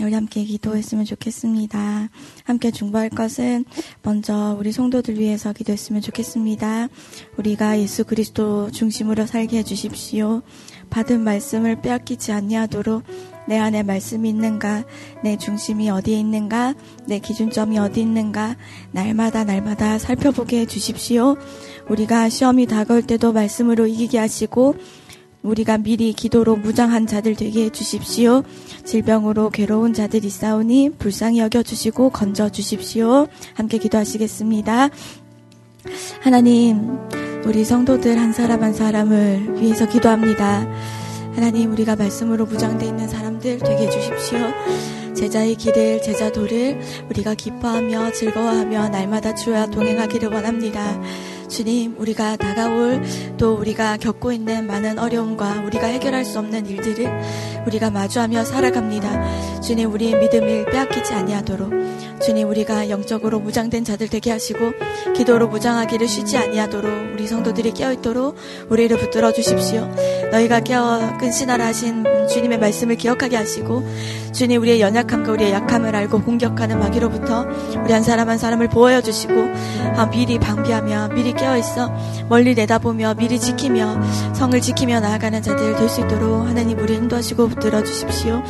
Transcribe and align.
우리 0.00 0.12
함께 0.12 0.42
기도했으면 0.42 1.04
좋겠습니다. 1.04 2.08
함께 2.42 2.72
중보할 2.72 3.10
것은 3.10 3.64
먼저 4.02 4.56
우리 4.58 4.72
성도들 4.72 5.20
위해서 5.20 5.52
기도했으면 5.52 6.02
좋겠습니다. 6.02 6.88
우리가 7.36 7.78
예수 7.78 8.04
그리스도 8.04 8.72
중심으로 8.72 9.26
살게 9.26 9.58
해주십시오. 9.58 10.42
받은 10.90 11.20
말씀을 11.20 11.80
빼앗기지 11.80 12.32
아니하도록 12.32 13.04
내 13.46 13.56
안에 13.58 13.84
말씀이 13.84 14.28
있는가, 14.28 14.84
내 15.22 15.36
중심이 15.36 15.88
어디에 15.90 16.18
있는가, 16.18 16.74
내 17.06 17.20
기준점이 17.20 17.78
어디 17.78 18.00
있는가, 18.00 18.56
날마다 18.90 19.44
날마다 19.44 19.98
살펴보게 19.98 20.60
해주십시오. 20.60 21.36
우리가 21.88 22.30
시험이 22.30 22.66
다가올 22.66 23.02
때도 23.02 23.32
말씀으로 23.32 23.86
이기게 23.86 24.18
하시고, 24.18 24.74
우리가 25.44 25.78
미리 25.78 26.12
기도로 26.14 26.56
무장한 26.56 27.06
자들 27.06 27.36
되게 27.36 27.66
해주십시오. 27.66 28.42
질병으로 28.84 29.50
괴로운 29.50 29.92
자들이 29.92 30.30
싸우니 30.30 30.92
불쌍히 30.98 31.38
여겨주시고 31.38 32.10
건져주십시오. 32.10 33.28
함께 33.54 33.78
기도하시겠습니다. 33.78 34.88
하나님, 36.22 36.98
우리 37.44 37.64
성도들 37.64 38.18
한 38.18 38.32
사람 38.32 38.62
한 38.62 38.72
사람을 38.72 39.60
위해서 39.60 39.86
기도합니다. 39.86 40.66
하나님, 41.34 41.72
우리가 41.72 41.94
말씀으로 41.94 42.46
무장되어 42.46 42.88
있는 42.88 43.06
사람들 43.06 43.58
되게 43.58 43.86
해주십시오. 43.86 44.38
제자의 45.14 45.56
길을, 45.56 46.00
제자 46.02 46.32
도를 46.32 46.80
우리가 47.10 47.34
기뻐하며 47.34 48.12
즐거워하며 48.12 48.88
날마다 48.88 49.34
주와 49.34 49.66
동행하기를 49.66 50.30
원합니다. 50.30 51.00
주님, 51.48 51.94
우리가 51.98 52.36
다가올 52.36 53.02
또 53.36 53.54
우리가 53.54 53.96
겪고 53.96 54.32
있는 54.32 54.66
많은 54.66 54.98
어려움과 54.98 55.62
우리가 55.66 55.86
해결할 55.86 56.24
수 56.24 56.38
없는 56.38 56.66
일들을 56.66 57.64
우리가 57.66 57.90
마주하며 57.90 58.44
살아갑니다. 58.44 59.60
주님, 59.60 59.92
우리의 59.92 60.18
믿음을 60.18 60.66
빼앗기지 60.66 61.12
아니하도록 61.12 61.72
주님, 62.20 62.48
우리가 62.48 62.88
영적으로 62.88 63.38
무장된 63.40 63.84
자들 63.84 64.08
되게 64.08 64.30
하시고 64.30 64.72
기도로 65.14 65.48
무장하기를 65.48 66.08
쉬지 66.08 66.36
아니하도록 66.38 67.14
우리 67.14 67.26
성도들이 67.26 67.72
깨어 67.72 67.92
있도록 67.94 68.36
우리를 68.68 68.96
붙들어 68.98 69.32
주십시오. 69.32 69.88
너희가 70.30 70.60
깨어 70.60 71.18
끈신하라 71.18 71.66
하신 71.66 72.04
주님의 72.28 72.58
말씀을 72.58 72.96
기억하게 72.96 73.36
하시고 73.36 73.86
주님 74.34 74.60
우리의 74.62 74.80
연약함과 74.80 75.32
우리의 75.32 75.52
약함을 75.52 75.94
알고 75.94 76.22
공격하는 76.22 76.78
마귀로부터 76.80 77.46
우리 77.84 77.92
한 77.92 78.02
사람 78.02 78.28
한 78.28 78.36
사람을 78.36 78.68
보호해 78.68 79.00
주시고 79.00 79.32
아, 79.96 80.10
미리 80.10 80.38
방비하며 80.38 81.08
미리 81.14 81.32
깨어 81.32 81.56
있어 81.58 81.90
멀리 82.28 82.54
내다보며 82.54 83.14
미리 83.14 83.38
지키며 83.38 84.34
성을 84.34 84.60
지키며 84.60 85.00
나아가는 85.00 85.40
자들 85.40 85.76
될 85.76 85.88
수 85.88 86.00
있도록 86.00 86.46
하나님 86.46 86.78
우리 86.80 86.94
인도하시고 86.94 87.48
붙들어 87.48 87.84
주십시오. 87.84 88.42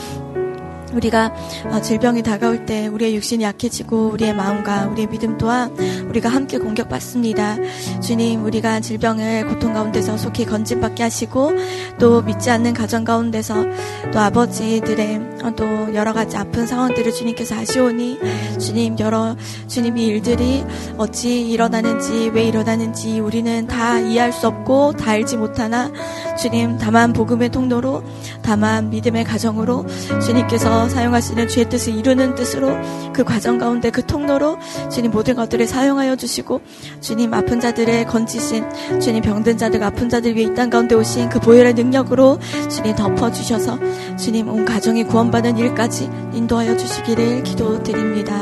우리가 0.95 1.35
어, 1.71 1.81
질병이 1.81 2.23
다가올 2.23 2.67
때 2.67 2.87
우리의 2.87 3.15
육신이 3.17 3.45
약해지고 3.45 4.09
우리의 4.09 4.35
마음과 4.35 4.89
우리의 4.89 5.09
믿음 5.09 5.39
또한 5.39 5.71
우리가 6.09 6.29
함께 6.29 6.59
공격받습니다. 6.59 7.57
주님, 8.01 8.45
우리가 8.45 8.81
질병을 8.81 9.47
고통 9.49 9.73
가운데서 9.73 10.17
속히 10.17 10.47
건진받게 10.47 11.03
하시고 11.03 11.53
또 11.99 12.23
믿지 12.23 12.51
않는 12.51 12.75
가정 12.75 13.05
가운데서 13.05 13.65
또 14.13 14.19
아버지들의 14.21 15.35
어, 15.45 15.55
또 15.55 15.95
여러 15.95 16.13
가지 16.13 16.37
아픈 16.37 16.67
상황들을 16.67 17.13
주님께서 17.13 17.55
아시오니 17.57 18.19
주님 18.59 18.99
여러 18.99 19.37
주님이 19.69 20.07
일들이 20.07 20.65
어찌 20.97 21.51
일어나는지 21.51 22.31
왜 22.33 22.45
일어나는지 22.45 23.21
우리는 23.21 23.67
다 23.67 24.01
이해할 24.01 24.33
수 24.33 24.47
없고 24.47 24.93
다 24.93 25.11
알지 25.11 25.37
못하나 25.37 25.91
주님 26.37 26.79
다만 26.79 27.13
복음의 27.13 27.51
통로로 27.51 28.03
다만 28.43 28.91
믿음의 28.91 29.25
가정으로 29.25 29.87
주님께서 30.25 30.89
사용하시는 30.89 31.49
주의 31.49 31.69
뜻을 31.69 31.95
이루는 31.95 32.35
뜻으로 32.35 32.77
그 33.13 33.25
과정 33.25 33.59
가운데 33.59 33.91
그 33.91 34.05
통로로 34.05 34.59
주님 34.91 35.11
모든 35.11 35.35
것들을 35.35 35.67
사용하여 35.67 36.17
주시고 36.17 36.61
주님 37.01 37.33
아픈 37.35 37.61
자들의 37.61 38.07
건지신 38.07 38.65
주님 39.01 39.23
병든 39.23 39.57
자들 39.59 39.83
아픈 39.83 40.09
자들 40.09 40.37
위해 40.37 40.51
이 40.51 40.55
땅 40.55 40.71
가운데 40.71 40.95
오신 40.95 41.29
그 41.31 41.41
보혈의 41.41 41.75
능력으로 41.75 42.39
주님 42.71 42.95
덮어주셔서 42.95 43.79
주님 44.17 44.49
온 44.49 44.65
가정이 44.65 45.05
구원받는 45.05 45.59
일까지 45.59 46.09
인도하여 46.33 46.77
주시기를 46.77 47.43
기도드립니다. 47.43 48.37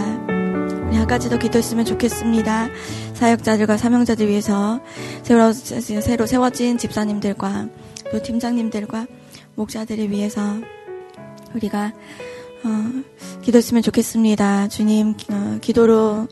우리 0.89 0.97
한 0.99 1.07
가지 1.07 1.31
더 1.31 1.39
기도했으면 1.39 1.87
좋겠습니다. 1.87 2.69
사역자들과 3.23 3.77
사명자들 3.77 4.27
위해서 4.27 4.81
새로, 5.23 5.53
새로 5.53 6.27
세워진 6.27 6.77
집사님들과 6.77 7.69
또 8.11 8.21
팀장님들과 8.21 9.07
목자들을 9.55 10.11
위해서 10.11 10.43
우리가 11.55 11.93
어, 12.65 13.03
기도했으면 13.43 13.81
좋겠습니다. 13.85 14.67
주님, 14.67 15.15
어, 15.31 15.59
기도로 15.61 16.27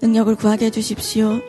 능력을 0.00 0.34
구하게 0.34 0.66
해주십시오. 0.66 1.40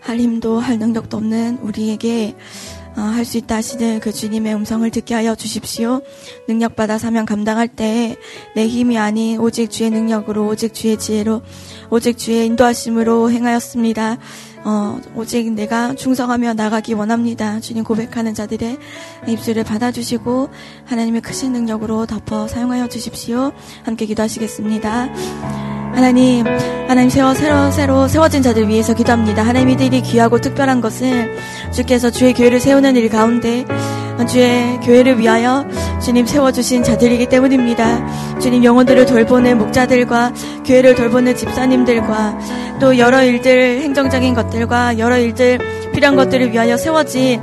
할 0.00 0.20
힘도 0.20 0.60
할 0.60 0.78
능력도 0.78 1.16
없는 1.16 1.58
우리에게 1.58 2.36
어, 2.36 2.77
할 2.94 3.24
수 3.24 3.36
있다 3.36 3.56
하시는 3.56 4.00
그 4.00 4.12
주님의 4.12 4.54
음성을 4.54 4.88
듣게 4.90 5.14
하여 5.14 5.34
주십시오. 5.34 6.00
능력받아 6.48 6.98
사명 6.98 7.26
감당할 7.26 7.68
때내 7.68 8.16
힘이 8.56 8.98
아닌 8.98 9.38
오직 9.38 9.70
주의 9.70 9.90
능력으로 9.90 10.46
오직 10.46 10.72
주의 10.72 10.98
지혜로 10.98 11.42
오직 11.90 12.16
주의 12.16 12.46
인도하심으로 12.46 13.30
행하였습니다. 13.30 14.18
어, 14.64 15.00
오직 15.14 15.52
내가 15.52 15.94
충성하며 15.94 16.54
나가기 16.54 16.94
원합니다. 16.94 17.60
주님 17.60 17.84
고백하는 17.84 18.34
자들의 18.34 18.78
입술을 19.26 19.64
받아주시고 19.64 20.48
하나님의 20.86 21.20
크신 21.20 21.52
능력으로 21.52 22.06
덮어 22.06 22.48
사용하여 22.48 22.88
주십시오. 22.88 23.52
함께 23.84 24.06
기도하시겠습니다. 24.06 25.77
하나님, 25.94 26.46
하나님 26.88 27.10
세워, 27.10 27.34
새로, 27.34 27.70
새로 27.70 28.08
세워진 28.08 28.42
자들 28.42 28.68
위해서 28.68 28.94
기도합니다. 28.94 29.42
하나님 29.42 29.70
이들이 29.70 30.02
귀하고 30.02 30.40
특별한 30.40 30.80
것은 30.80 31.36
주께서 31.72 32.10
주의 32.10 32.32
교회를 32.32 32.60
세우는 32.60 32.96
일 32.96 33.08
가운데 33.08 33.64
주의 34.26 34.78
교회를 34.80 35.18
위하여 35.18 35.66
주님 36.02 36.26
세워주신 36.26 36.82
자들이기 36.82 37.26
때문입니다. 37.26 38.38
주님 38.38 38.64
영혼들을 38.64 39.06
돌보는 39.06 39.58
목자들과 39.58 40.32
교회를 40.64 40.94
돌보는 40.94 41.36
집사님들과 41.36 42.38
또 42.80 42.98
여러 42.98 43.22
일들, 43.22 43.80
행정적인 43.80 44.34
것들과 44.34 44.98
여러 44.98 45.18
일들, 45.18 45.58
필요한 45.92 46.16
것들을 46.16 46.52
위하여 46.52 46.76
세워진 46.76 47.40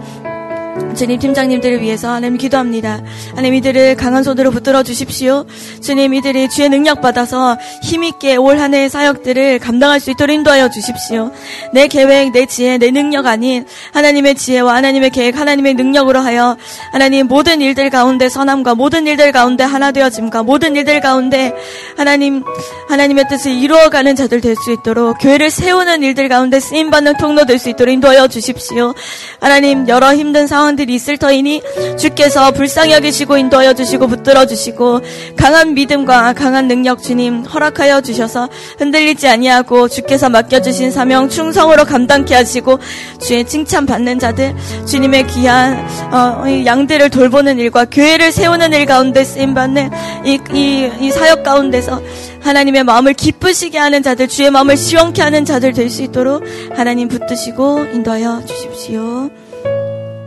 주님 0.95 1.19
팀장님들을 1.19 1.81
위해서 1.81 2.09
하나님 2.09 2.37
기도합니다. 2.37 3.01
하나님 3.29 3.53
이들을 3.55 3.95
강한 3.95 4.23
손으로 4.23 4.51
붙들어 4.51 4.83
주십시오. 4.83 5.45
주님 5.81 6.13
이들이 6.13 6.49
주의 6.49 6.69
능력 6.69 7.01
받아서 7.01 7.57
힘있게 7.83 8.35
올 8.37 8.55
한 8.55 8.73
해의 8.73 8.89
사역들을 8.89 9.59
감당할 9.59 9.99
수 9.99 10.11
있도록 10.11 10.33
인도하여 10.33 10.69
주십시오. 10.69 11.31
내 11.73 11.87
계획, 11.87 12.31
내 12.31 12.45
지혜, 12.45 12.77
내 12.77 12.89
능력 12.91 13.25
아닌 13.25 13.65
하나님의 13.93 14.35
지혜와 14.35 14.75
하나님의 14.75 15.09
계획, 15.09 15.37
하나님의 15.37 15.73
능력으로 15.73 16.19
하여 16.19 16.55
하나님 16.93 17.27
모든 17.27 17.59
일들 17.59 17.89
가운데 17.89 18.29
선함과 18.29 18.75
모든 18.75 19.07
일들 19.07 19.31
가운데 19.33 19.63
하나 19.63 19.91
되어짐과 19.91 20.43
모든 20.43 20.75
일들 20.75 21.01
가운데 21.01 21.53
하나님 21.97 22.43
하나님의 22.87 23.25
뜻을 23.29 23.51
이루어가는 23.51 24.15
자들 24.15 24.41
될 24.41 24.55
수 24.55 24.71
있도록 24.71 25.17
교회를 25.19 25.49
세우는 25.49 26.01
일들 26.01 26.29
가운데 26.29 26.61
쓰임 26.61 26.89
받는 26.89 27.17
통로 27.17 27.45
될 27.45 27.59
수 27.59 27.69
있도록 27.69 27.93
인도하여 27.93 28.27
주십시오. 28.29 28.93
하나님 29.41 29.87
여러 29.89 30.15
힘든 30.15 30.47
상황 30.47 30.65
상 30.65 30.75
황들이 30.85 30.95
있을 30.95 31.17
터이니 31.17 31.61
주께서 31.99 32.51
불쌍히 32.51 32.93
여기시고 32.93 33.37
인도하여 33.37 33.73
주시고 33.73 34.07
붙들어 34.07 34.45
주시고 34.45 35.01
강한 35.35 35.73
믿음과 35.73 36.33
강한 36.33 36.67
능력 36.67 37.01
주님 37.01 37.43
허락하여 37.43 38.01
주셔서 38.01 38.47
흔들리지 38.77 39.27
아니하고 39.27 39.87
주께서 39.89 40.29
맡겨 40.29 40.61
주신 40.61 40.91
사명 40.91 41.27
충성으로 41.27 41.83
감당케 41.83 42.33
하시고 42.33 42.79
주의 43.19 43.43
칭찬 43.45 43.85
받는 43.85 44.19
자들 44.19 44.55
주님의 44.87 45.27
귀한 45.27 45.85
어, 46.11 46.45
양들을 46.65 47.09
돌보는 47.09 47.59
일과 47.59 47.85
교회를 47.85 48.31
세우는 48.31 48.73
일 48.73 48.85
가운데 48.85 49.23
쓰임 49.23 49.53
받는 49.53 49.89
이, 50.23 50.39
이, 50.53 50.91
이 50.99 51.11
사역 51.11 51.43
가운데서 51.43 52.01
하나님의 52.41 52.83
마음을 52.83 53.13
기쁘시게 53.13 53.79
하는 53.79 54.03
자들, 54.03 54.27
주의 54.27 54.51
마음을 54.51 54.77
시원케 54.77 55.19
하는 55.19 55.45
자들 55.45 55.73
될 55.73 55.89
수 55.89 56.03
있도록 56.03 56.43
하나님 56.75 57.07
붙드시고 57.07 57.85
인도하여 57.93 58.43
주십시오. 58.45 59.31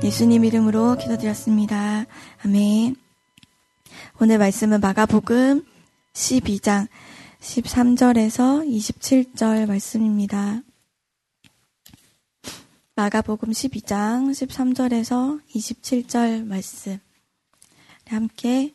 예수님 0.02 0.44
이름으로 0.44 0.96
기도드렸습니다. 0.96 2.06
아멘. 2.44 2.94
오늘 4.20 4.38
말씀은 4.38 4.80
마가복음 4.80 5.64
12장 6.12 6.86
13절에서 7.40 8.64
27절 8.64 9.66
말씀입니다. 9.66 10.62
마가복음 12.94 13.50
12장 13.50 14.30
13절에서 14.30 15.40
27절 15.54 16.44
말씀. 16.46 16.98
함께 18.06 18.72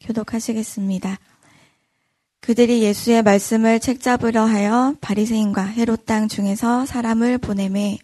교독하시겠습니다. 0.00 1.18
그들이 2.40 2.82
예수의 2.82 3.22
말씀을 3.22 3.80
책잡으려 3.80 4.44
하여 4.44 4.94
바리새인과 5.00 5.64
헤롯 5.64 6.04
땅 6.06 6.28
중에서 6.28 6.86
사람을 6.86 7.38
보내매 7.38 7.98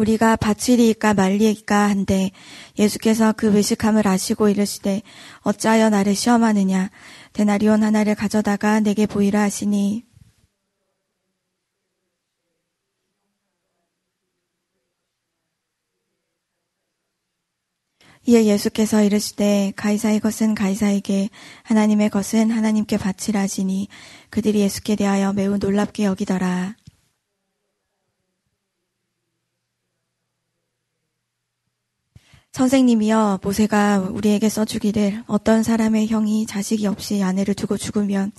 우리가 0.00 0.36
바치리이까 0.36 1.14
말리이까 1.14 1.88
한데 1.88 2.30
예수께서 2.78 3.32
그 3.32 3.52
외식함을 3.52 4.08
아시고 4.08 4.48
이르시되 4.48 5.02
어찌하여 5.40 5.90
나를 5.90 6.14
시험하느냐 6.14 6.90
데나리온 7.32 7.82
하나를 7.82 8.14
가져다가 8.14 8.80
내게 8.80 9.06
보이라 9.06 9.40
하시니 9.42 10.04
이에 18.26 18.44
예수께서 18.44 19.02
이르시되 19.02 19.72
가이사의 19.76 20.20
것은 20.20 20.54
가이사에게 20.54 21.30
하나님의 21.62 22.10
것은 22.10 22.50
하나님께 22.50 22.96
바치라 22.98 23.40
하시니 23.40 23.88
그들이 24.28 24.60
예수께 24.60 24.94
대하여 24.94 25.32
매우 25.32 25.56
놀랍게 25.56 26.04
여기더라. 26.04 26.79
선생님이여 32.52 33.40
모세가 33.42 34.00
우리에게 34.10 34.48
써주기를 34.48 35.22
어떤 35.28 35.62
사람의 35.62 36.08
형이 36.08 36.46
자식이 36.46 36.86
없이 36.86 37.22
아내를 37.22 37.54
두고 37.54 37.76
죽으면 37.76 38.32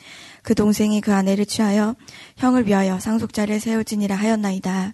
그 0.44 0.54
동생이 0.54 1.00
그 1.02 1.14
아내를 1.14 1.46
취하여 1.46 1.96
형을 2.38 2.68
위하여 2.68 3.00
상속자를 3.00 3.60
세우지니라 3.60 4.16
하였나이다. 4.16 4.94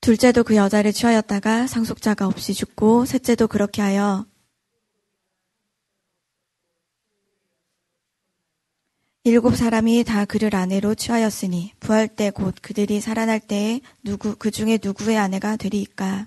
둘째도 0.00 0.44
그 0.44 0.56
여자를 0.56 0.92
취하였다가 0.92 1.66
상속자가 1.66 2.26
없이 2.26 2.54
죽고 2.54 3.04
셋째도 3.04 3.48
그렇게 3.48 3.82
하여 3.82 4.29
일곱 9.22 9.54
사람이 9.54 10.04
다 10.04 10.24
그를 10.24 10.54
아내로 10.54 10.94
취하였으니 10.94 11.74
부활 11.78 12.08
때 12.08 12.30
곧 12.30 12.54
그들이 12.62 13.00
살아날 13.02 13.38
때에 13.38 13.80
누구 14.02 14.34
그 14.36 14.50
중에 14.50 14.78
누구의 14.82 15.18
아내가 15.18 15.56
되리이까 15.56 16.26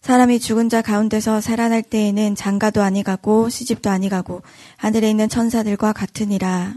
사람이 0.00 0.40
죽은 0.40 0.68
자 0.68 0.82
가운데서 0.82 1.40
살아날 1.40 1.82
때에는 1.82 2.34
장가도 2.34 2.82
아니가고 2.82 3.48
시집도 3.48 3.90
아니가고 3.90 4.42
하늘에 4.78 5.10
있는 5.10 5.28
천사들과 5.28 5.92
같으니라. 5.92 6.74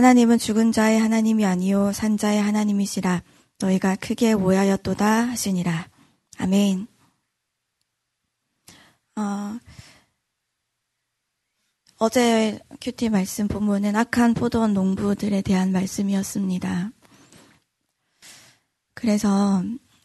하나님은 0.00 0.38
죽은 0.38 0.72
자의 0.72 0.98
하나님이 0.98 1.44
아니요 1.44 1.92
산 1.92 2.16
자의 2.16 2.40
하나님이시라 2.40 3.22
너희가 3.58 3.96
크게 3.96 4.32
오하였도다 4.32 5.04
하시니라. 5.28 5.90
아멘. 6.38 6.86
어, 9.16 9.58
어제 11.98 12.58
큐티 12.80 13.10
말씀 13.10 13.46
본문은 13.46 13.94
악한 13.94 14.32
포도원 14.32 14.72
농부들에 14.72 15.42
대한 15.42 15.70
말씀이었습니다. 15.70 16.92
그래서 18.94 19.62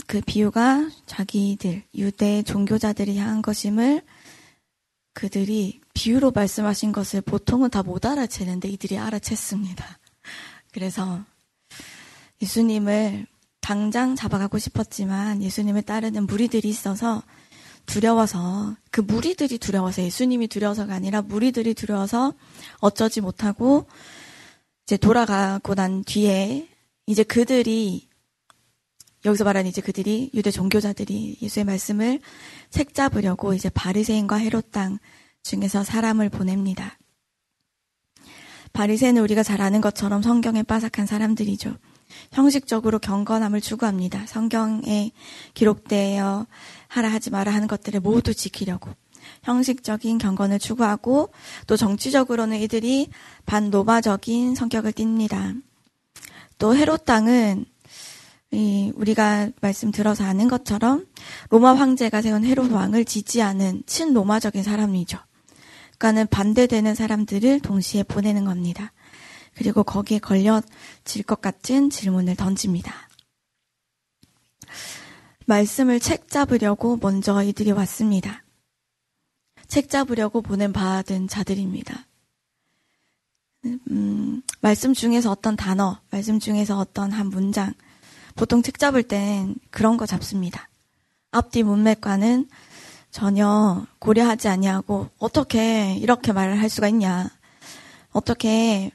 그 0.08 0.20
비유가 0.20 0.90
자기들, 1.06 1.84
유대 1.96 2.44
종교자들이 2.44 3.18
향한 3.18 3.42
것임을 3.42 4.02
그들이 5.16 5.80
비유로 5.94 6.32
말씀하신 6.32 6.92
것을 6.92 7.22
보통은 7.22 7.70
다 7.70 7.82
못 7.82 8.06
알아채는데 8.06 8.68
이들이 8.70 8.98
알아챘습니다. 8.98 9.84
그래서 10.74 11.24
예수님을 12.42 13.26
당장 13.62 14.16
잡아가고 14.16 14.60
싶었지만 14.60 15.42
예수님을 15.42 15.84
따르는 15.84 16.28
무리들이 16.28 16.68
있어서 16.68 17.24
두려워서 17.86 18.76
그 18.92 19.00
무리들이 19.02 19.58
두려워서 19.58 20.02
예수님이 20.04 20.48
두려워서가 20.48 20.94
아니라 20.94 21.22
무리들이 21.22 21.74
두려워서 21.76 22.34
어쩌지 22.80 23.22
못하고 23.22 23.86
이제 24.86 24.98
돌아가고 24.98 25.76
난 25.76 26.04
뒤에 26.04 26.68
이제 27.08 27.24
그들이 27.24 28.10
여기서 29.26 29.44
말하는 29.44 29.70
이제 29.70 29.82
그들이 29.82 30.30
유대 30.34 30.52
종교자들이 30.52 31.40
예수의 31.42 31.66
말씀을 31.66 32.20
책 32.70 32.94
잡으려고 32.94 33.54
이제 33.54 33.70
바리새인과 33.70 34.38
헤롯 34.38 34.72
땅 34.72 35.00
중에서 35.44 35.84
사람을 35.84 36.30
보냅니다. 36.30 36.98
바리새는 38.74 39.22
우리가 39.22 39.42
잘 39.42 39.62
아는 39.62 39.82
것처럼 39.82 40.22
성경에 40.22 40.62
빠삭한 40.64 41.08
사람들이죠. 41.08 41.76
형식적으로 42.32 43.00
경건함을 43.00 43.62
추구합니다. 43.62 44.26
성경에 44.28 45.12
기록되어 45.54 46.46
하라 46.88 47.12
하지 47.12 47.30
마라 47.32 47.54
하는 47.54 47.68
것들을 47.68 48.00
모두 48.00 48.34
지키려고 48.34 48.92
형식적인 49.44 50.18
경건을 50.20 50.60
추구하고 50.60 51.30
또 51.68 51.78
정치적으로는 51.78 52.60
이들이 52.60 53.10
반노바적인 53.46 54.56
성격을 54.56 54.92
띱니다. 54.92 55.62
또 56.58 56.76
헤롯 56.76 57.06
땅은 57.06 57.66
우리가 58.96 59.50
말씀 59.62 59.92
들어서 59.92 60.24
아는 60.24 60.48
것처럼 60.48 61.06
로마 61.50 61.74
황제가 61.74 62.22
세운 62.22 62.46
헤롯 62.46 62.72
왕을 62.72 63.06
지지하는 63.06 63.84
친로마적인 63.86 64.64
사람이죠. 64.64 65.18
그러니까는 65.98 66.28
반대되는 66.28 66.96
사람들을 66.96 67.62
동시에 67.62 68.04
보내는 68.04 68.46
겁니다. 68.46 68.92
그리고 69.56 69.84
거기에 69.84 70.20
걸려질 70.20 71.24
것 71.26 71.42
같은 71.42 71.90
질문을 71.90 72.36
던집니다. 72.36 72.94
말씀을 75.46 76.00
책 76.00 76.30
잡으려고 76.30 76.98
먼저 77.02 77.42
이들이 77.44 77.72
왔습니다. 77.72 78.44
책 79.68 79.90
잡으려고 79.90 80.42
보낸 80.42 80.74
받은 80.74 81.28
자들입니다. 81.28 82.06
음, 83.90 84.42
말씀 84.62 84.94
중에서 84.94 85.32
어떤 85.32 85.56
단어, 85.56 86.00
말씀 86.12 86.40
중에서 86.40 86.78
어떤 86.78 87.12
한 87.12 87.28
문장, 87.28 87.74
보통 88.36 88.62
책 88.62 88.80
잡을 88.80 89.04
땐 89.04 89.56
그런 89.72 89.98
거 89.98 90.06
잡습니다. 90.06 90.70
앞뒤 91.32 91.64
문맥과는 91.64 92.48
전혀 93.12 93.86
고려하지 94.00 94.50
아니하고 94.50 95.10
어떻게 95.18 95.96
이렇게 95.96 96.34
말을 96.34 96.62
할 96.62 96.70
수가 96.70 96.90
있냐, 96.90 97.30
어떻게 98.12 98.92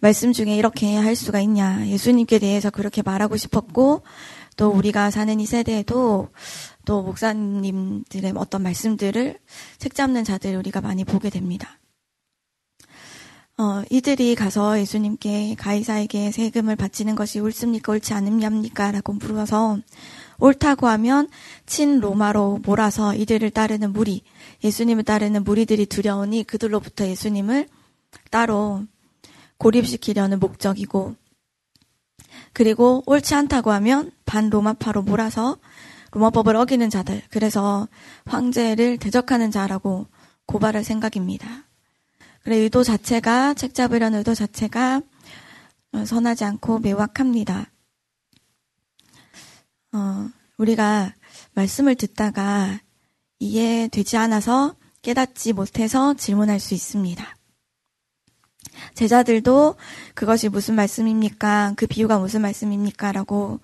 말씀 0.00 0.32
중에 0.32 0.56
이렇게 0.56 0.96
할 0.96 1.14
수가 1.14 1.40
있냐. 1.40 1.86
예수님께 1.86 2.40
대해서 2.40 2.70
그렇게 2.70 3.02
말하고 3.02 3.36
싶었고, 3.36 4.02
또 4.56 4.68
우리가 4.70 5.10
사는 5.10 5.38
이 5.38 5.46
세대에도 5.46 6.28
또 6.84 7.02
목사님들의 7.02 8.32
어떤 8.34 8.62
말씀들을 8.64 9.38
책 9.78 9.94
잡는 9.94 10.24
자들 10.24 10.56
우리가 10.56 10.80
많이 10.80 11.04
보게 11.04 11.30
됩니다. 11.30 11.78
어, 13.62 13.84
이들이 13.90 14.34
가서 14.34 14.76
예수님께 14.80 15.54
가이사에게 15.54 16.32
세금을 16.32 16.74
바치는 16.74 17.14
것이 17.14 17.38
옳습니까? 17.38 17.92
옳지 17.92 18.12
않습니까? 18.12 18.90
라고 18.90 19.12
물어서 19.12 19.78
옳다고 20.40 20.88
하면 20.88 21.28
친 21.64 22.00
로마로 22.00 22.62
몰아서 22.64 23.14
이들을 23.14 23.50
따르는 23.50 23.92
무리, 23.92 24.24
예수님을 24.64 25.04
따르는 25.04 25.44
무리들이 25.44 25.86
두려우니 25.86 26.42
그들로부터 26.42 27.06
예수님을 27.06 27.68
따로 28.32 28.82
고립시키려는 29.58 30.40
목적이고 30.40 31.14
그리고 32.52 33.04
옳지 33.06 33.36
않다고 33.36 33.70
하면 33.70 34.10
반로마파로 34.24 35.02
몰아서 35.02 35.56
로마법을 36.10 36.56
어기는 36.56 36.90
자들 36.90 37.22
그래서 37.30 37.86
황제를 38.26 38.98
대적하는 38.98 39.52
자라고 39.52 40.08
고발할 40.46 40.82
생각입니다. 40.82 41.71
그래 42.42 42.56
의도 42.56 42.82
자체가 42.82 43.54
책 43.54 43.74
잡으려는 43.74 44.18
의도 44.18 44.34
자체가 44.34 45.02
선하지 46.06 46.44
않고 46.44 46.80
매악합니다. 46.80 47.70
어, 49.92 50.30
우리가 50.56 51.14
말씀을 51.54 51.94
듣다가 51.94 52.80
이해되지 53.38 54.16
않아서 54.16 54.74
깨닫지 55.02 55.52
못해서 55.52 56.14
질문할 56.14 56.60
수 56.60 56.74
있습니다. 56.74 57.36
제자들도 58.94 59.76
그것이 60.14 60.48
무슨 60.48 60.74
말씀입니까? 60.74 61.74
그 61.76 61.86
비유가 61.86 62.18
무슨 62.18 62.40
말씀입니까? 62.40 63.12
라고 63.12 63.60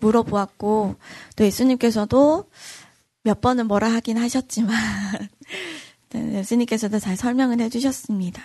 물어보았고, 0.00 0.96
또 1.36 1.44
예수님께서도 1.44 2.48
몇 3.22 3.40
번은 3.40 3.66
뭐라 3.66 3.92
하긴 3.94 4.18
하셨지만, 4.18 4.76
네, 6.12 6.38
예수님께서도 6.38 6.98
잘 6.98 7.16
설명을 7.16 7.60
해주셨습니다. 7.60 8.42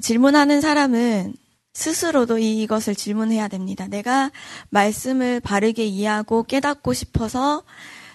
질문하는 0.00 0.60
사람은 0.60 1.34
스스로도 1.74 2.38
이것을 2.38 2.94
질문해야 2.94 3.48
됩니다. 3.48 3.86
내가 3.86 4.30
말씀을 4.70 5.40
바르게 5.40 5.84
이해하고 5.84 6.44
깨닫고 6.44 6.92
싶어서 6.92 7.64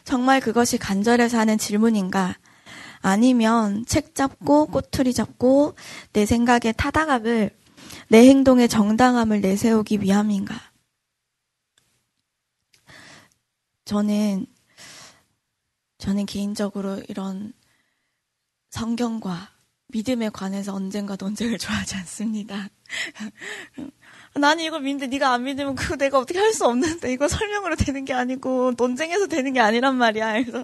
정말 0.03 0.39
그것이 0.39 0.77
간절해서 0.77 1.37
하는 1.37 1.57
질문인가? 1.57 2.37
아니면 3.01 3.83
책 3.85 4.15
잡고 4.15 4.67
꼬투리 4.67 5.13
잡고 5.13 5.75
내 6.13 6.25
생각의 6.25 6.73
타당함을 6.77 7.51
내 8.09 8.27
행동의 8.29 8.67
정당함을 8.67 9.41
내세우기 9.41 10.01
위함인가? 10.01 10.55
저는 13.85 14.45
저는 15.97 16.25
개인적으로 16.25 17.01
이런 17.09 17.53
성경과 18.71 19.49
믿음에 19.87 20.29
관해서 20.29 20.73
언젠가 20.73 21.17
논쟁을 21.19 21.57
좋아하지 21.57 21.95
않습니다. 21.97 22.69
나는 24.35 24.63
이거 24.63 24.79
믿는데 24.79 25.07
네가 25.07 25.33
안 25.33 25.43
믿으면 25.43 25.75
그거 25.75 25.97
내가 25.97 26.17
어떻게 26.17 26.39
할 26.39 26.53
수 26.53 26.65
없는데 26.65 27.11
이거 27.11 27.27
설명으로 27.27 27.75
되는 27.75 28.05
게 28.05 28.13
아니고 28.13 28.73
논쟁해서 28.77 29.27
되는 29.27 29.51
게 29.53 29.59
아니란 29.59 29.95
말이야. 29.95 30.33
그래서 30.43 30.63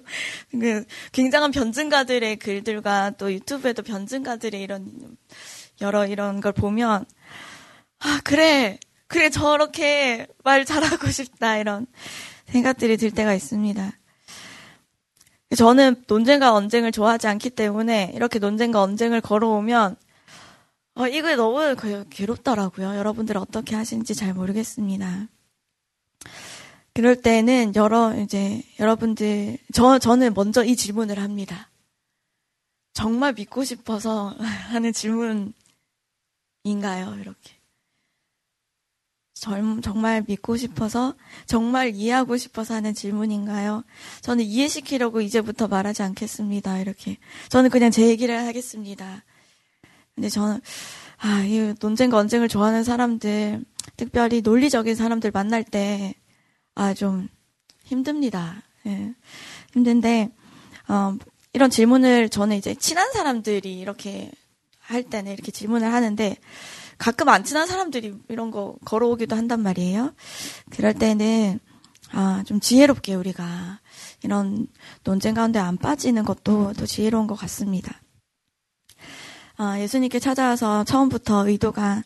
그 0.51 0.85
굉장한 1.11 1.51
변증가들의 1.51 2.37
글들과 2.37 3.11
또 3.11 3.31
유튜브에도 3.31 3.83
변증가들의 3.83 4.61
이런 4.61 5.17
여러 5.81 6.07
이런 6.07 6.39
걸 6.41 6.53
보면 6.53 7.05
아 7.99 8.21
그래 8.23 8.79
그래 9.07 9.29
저렇게 9.29 10.27
말 10.43 10.65
잘하고 10.65 11.09
싶다 11.09 11.57
이런 11.57 11.87
생각들이 12.47 12.95
들 12.97 13.11
때가 13.11 13.33
있습니다. 13.33 13.91
저는 15.55 16.03
논쟁과 16.07 16.53
언쟁을 16.53 16.91
좋아하지 16.91 17.27
않기 17.27 17.51
때문에 17.51 18.11
이렇게 18.15 18.39
논쟁과 18.39 18.81
언쟁을 18.81 19.21
걸어오면 19.21 19.95
어, 20.95 21.07
이거 21.07 21.35
너무 21.35 21.75
괴롭더라고요. 22.09 22.97
여러분들 22.97 23.37
어떻게 23.37 23.75
하시는지 23.75 24.15
잘 24.15 24.33
모르겠습니다. 24.33 25.27
그럴 26.93 27.21
때는 27.21 27.75
여러 27.75 28.15
이제 28.15 28.63
여러분들 28.79 29.59
저 29.71 29.99
저는 29.99 30.33
먼저 30.33 30.63
이 30.63 30.75
질문을 30.75 31.19
합니다. 31.19 31.69
정말 32.93 33.33
믿고 33.33 33.63
싶어서 33.63 34.29
하는 34.71 34.91
질문인가요? 34.91 35.53
이렇게. 37.21 37.56
정말 39.39 40.23
믿고 40.27 40.57
싶어서, 40.57 41.15
정말 41.45 41.93
이해하고 41.95 42.37
싶어서 42.37 42.73
하는 42.73 42.93
질문인가요? 42.93 43.83
저는 44.21 44.43
이해시키려고 44.45 45.21
이제부터 45.21 45.67
말하지 45.67 46.03
않겠습니다. 46.03 46.79
이렇게. 46.79 47.17
저는 47.49 47.69
그냥 47.69 47.91
제 47.91 48.07
얘기를 48.07 48.45
하겠습니다. 48.45 49.23
근데 50.15 50.29
저는, 50.29 50.59
아, 51.17 51.43
이 51.43 51.73
논쟁과 51.79 52.17
언쟁을 52.17 52.47
좋아하는 52.47 52.83
사람들, 52.83 53.63
특별히 53.95 54.41
논리적인 54.41 54.95
사람들 54.95 55.31
만날 55.31 55.63
때, 55.63 56.15
아, 56.75 56.93
좀 56.93 57.27
힘듭니다. 57.83 58.63
예. 58.85 59.13
힘든데, 59.73 60.29
어, 60.87 61.17
이런 61.53 61.69
질문을 61.69 62.29
저는 62.29 62.57
이제 62.57 62.75
친한 62.75 63.11
사람들이 63.11 63.79
이렇게 63.79 64.31
할 64.79 65.03
때는 65.03 65.33
이렇게 65.33 65.51
질문을 65.51 65.91
하는데, 65.91 66.37
가끔 66.97 67.29
안 67.29 67.43
친한 67.43 67.67
사람들이 67.67 68.13
이런 68.29 68.51
거 68.51 68.75
걸어오기도 68.85 69.35
한단 69.35 69.61
말이에요. 69.61 70.13
그럴 70.71 70.93
때는 70.93 71.59
아, 72.11 72.43
좀 72.45 72.59
지혜롭게 72.59 73.15
우리가 73.15 73.79
이런 74.23 74.67
논쟁 75.03 75.33
가운데 75.33 75.59
안 75.59 75.77
빠지는 75.77 76.23
것도 76.23 76.73
또 76.77 76.85
지혜로운 76.85 77.27
것 77.27 77.35
같습니다. 77.35 78.01
아, 79.57 79.79
예수님께 79.79 80.19
찾아와서 80.19 80.83
처음부터 80.83 81.47
의도가 81.47 82.03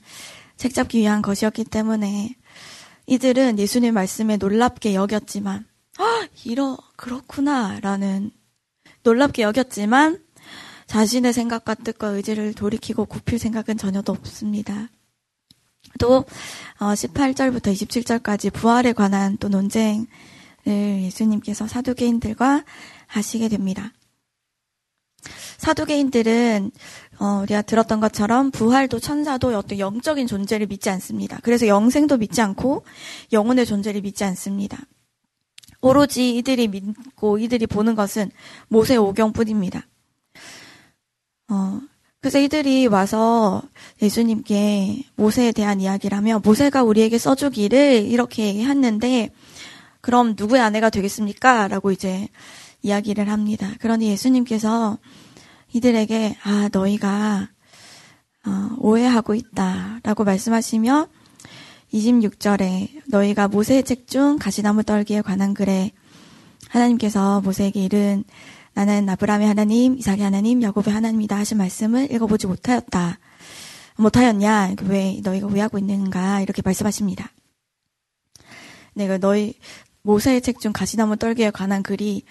책 0.58 0.74
잡기 0.74 1.00
위한 1.00 1.22
것이었기 1.22 1.66
때문에 1.66 2.36
이들은 3.08 3.60
예수님 3.60 3.94
말씀에 3.94 4.38
놀랍게 4.38 4.94
여겼지만, 4.94 5.66
아, 5.98 6.28
이러, 6.46 6.78
그렇구나, 6.96 7.80
라는 7.82 8.32
놀랍게 9.04 9.42
여겼지만, 9.42 10.24
자신의 10.92 11.32
생각과 11.32 11.76
뜻과 11.76 12.10
의지를 12.10 12.54
돌이키고 12.54 13.06
굽힐 13.06 13.40
생각은 13.40 13.78
전혀도 13.78 14.12
없습니다. 14.12 14.90
또 16.00 16.26
18절부터 16.80 17.70
어, 17.70 17.72
27절까지 17.72 18.52
부활에 18.52 18.92
관한 18.92 19.38
또 19.38 19.48
논쟁을 19.48 20.06
예수님께서 20.68 21.66
사두개인들과 21.66 22.66
하시게 23.08 23.48
됩니다. 23.48 23.94
사두개인들은 25.60 26.72
어, 27.20 27.26
우리가 27.44 27.62
들었던 27.62 28.02
것처럼 28.02 28.52
부활도 28.52 29.00
천사도 29.00 29.58
어떤 29.58 29.80
영적인 29.80 30.28
존재를 30.28 30.68
믿지 30.68 30.90
않습니다. 30.90 31.40
그래서 31.42 31.68
영생도 31.68 32.18
믿지 32.18 32.42
않고 32.42 32.84
영혼의 33.32 33.66
존재를 33.66 34.02
믿지 34.02 34.26
않습니다. 34.26 34.78
오로지 35.80 36.36
이들이 36.36 36.68
믿고 36.68 37.38
이들이 37.38 37.66
보는 37.68 37.96
것은 37.96 38.30
모세 38.68 38.98
오경뿐입니다. 38.98 39.86
어, 42.22 42.28
그래서 42.32 42.40
이들이 42.40 42.86
와서 42.86 43.64
예수님께 44.02 45.06
모세에 45.16 45.52
대한 45.52 45.82
이야기를 45.82 46.16
하며 46.16 46.40
모세가 46.44 46.84
우리에게 46.84 47.18
써주기를 47.18 48.06
이렇게 48.06 48.64
했는데 48.64 49.32
그럼 50.02 50.36
누구의 50.38 50.62
아내가 50.62 50.92
되겠습니까? 50.92 51.68
라고 51.68 51.92
이제 51.92 52.28
이야기를 52.84 53.28
합니다. 53.30 53.72
그러니 53.80 54.08
예수님께서 54.10 55.00
이들에게 55.74 56.38
아 56.44 56.70
너희가 56.72 57.50
어, 58.46 58.70
오해하고 58.78 59.34
있다라고 59.34 60.24
말씀하시며 60.24 61.08
26절에 61.94 63.02
너희가 63.08 63.48
모세의 63.48 63.84
책 63.84 64.08
중 64.08 64.38
가시나무 64.38 64.84
떨기에 64.84 65.22
관한 65.22 65.54
글에 65.54 65.92
하나님께서 66.70 67.42
모세에게 67.42 67.84
이른 67.84 68.24
나는 68.74 69.08
아브라함의 69.10 69.48
하나님, 69.48 69.98
이삭의 69.98 70.22
하나님, 70.22 70.62
야곱의 70.62 70.94
하나님이다 70.94 71.36
하신 71.38 71.58
말씀을 71.58 72.12
읽어보지 72.12 72.48
못하였다. 72.48 73.20
못하였냐? 73.98 74.76
왜 74.84 75.20
너희가 75.24 75.48
오해하고 75.48 75.78
있는가? 75.78 76.42
이렇게 76.42 76.62
말씀하십니다. 76.64 77.32
내가 78.94 79.14
네, 79.14 79.20
그 79.20 79.26
너희 79.26 79.54
모세의 80.04 80.42
책 80.42 80.60
중 80.60 80.74
가시나무 80.74 81.18
떨기에 81.18 81.52
관한 81.52 81.84
글이 81.84 82.24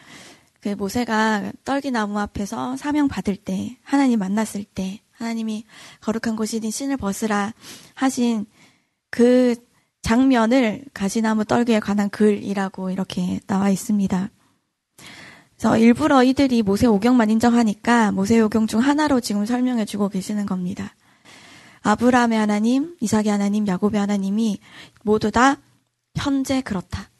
그 0.60 0.70
모세가 0.70 1.52
떨기나무 1.64 2.18
앞에서 2.18 2.76
사명 2.76 3.08
받을 3.08 3.36
때 3.36 3.78
하나님 3.82 4.18
만났을 4.18 4.64
때 4.64 5.00
하나님이 5.12 5.64
거룩한 6.00 6.36
곳이니 6.36 6.70
신을 6.70 6.96
벗으라 6.96 7.54
하신 7.94 8.46
그 9.10 9.54
장면을 10.02 10.84
가시나무 10.92 11.44
떨기에 11.44 11.80
관한 11.80 12.10
글이라고 12.10 12.90
이렇게 12.90 13.40
나와 13.46 13.70
있습니다. 13.70 14.30
그래서 15.60 15.76
일부러 15.76 16.24
이들이 16.24 16.62
모세 16.62 16.86
오경만 16.86 17.28
인정하니까 17.28 18.12
모세 18.12 18.40
오경 18.40 18.66
중 18.66 18.80
하나로 18.80 19.20
지금 19.20 19.44
설명해 19.44 19.84
주고 19.84 20.08
계시는 20.08 20.46
겁니다. 20.46 20.94
아브라함의 21.82 22.38
하나님, 22.38 22.96
이삭의 23.00 23.28
하나님, 23.28 23.66
야곱의 23.66 24.00
하나님이 24.00 24.58
모두 25.02 25.30
다 25.30 25.58
현재 26.16 26.62
그렇다. 26.62 27.10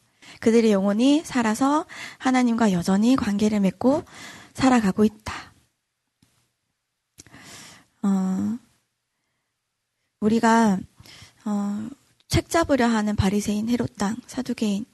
그들의 0.40 0.73
영혼이 0.73 1.20
살아서 1.23 1.85
하나님과 2.16 2.73
여전히 2.73 3.14
관계를 3.14 3.61
맺고 3.61 4.04
살아가고 4.54 5.04
있다. 5.04 5.35
어, 8.04 8.59
우리가 10.20 10.78
어, 11.44 11.88
책 12.28 12.49
잡으려 12.49 12.87
하는 12.87 13.16
바리새인, 13.16 13.68
헤롯당, 13.68 14.16
사두개인 14.26 14.87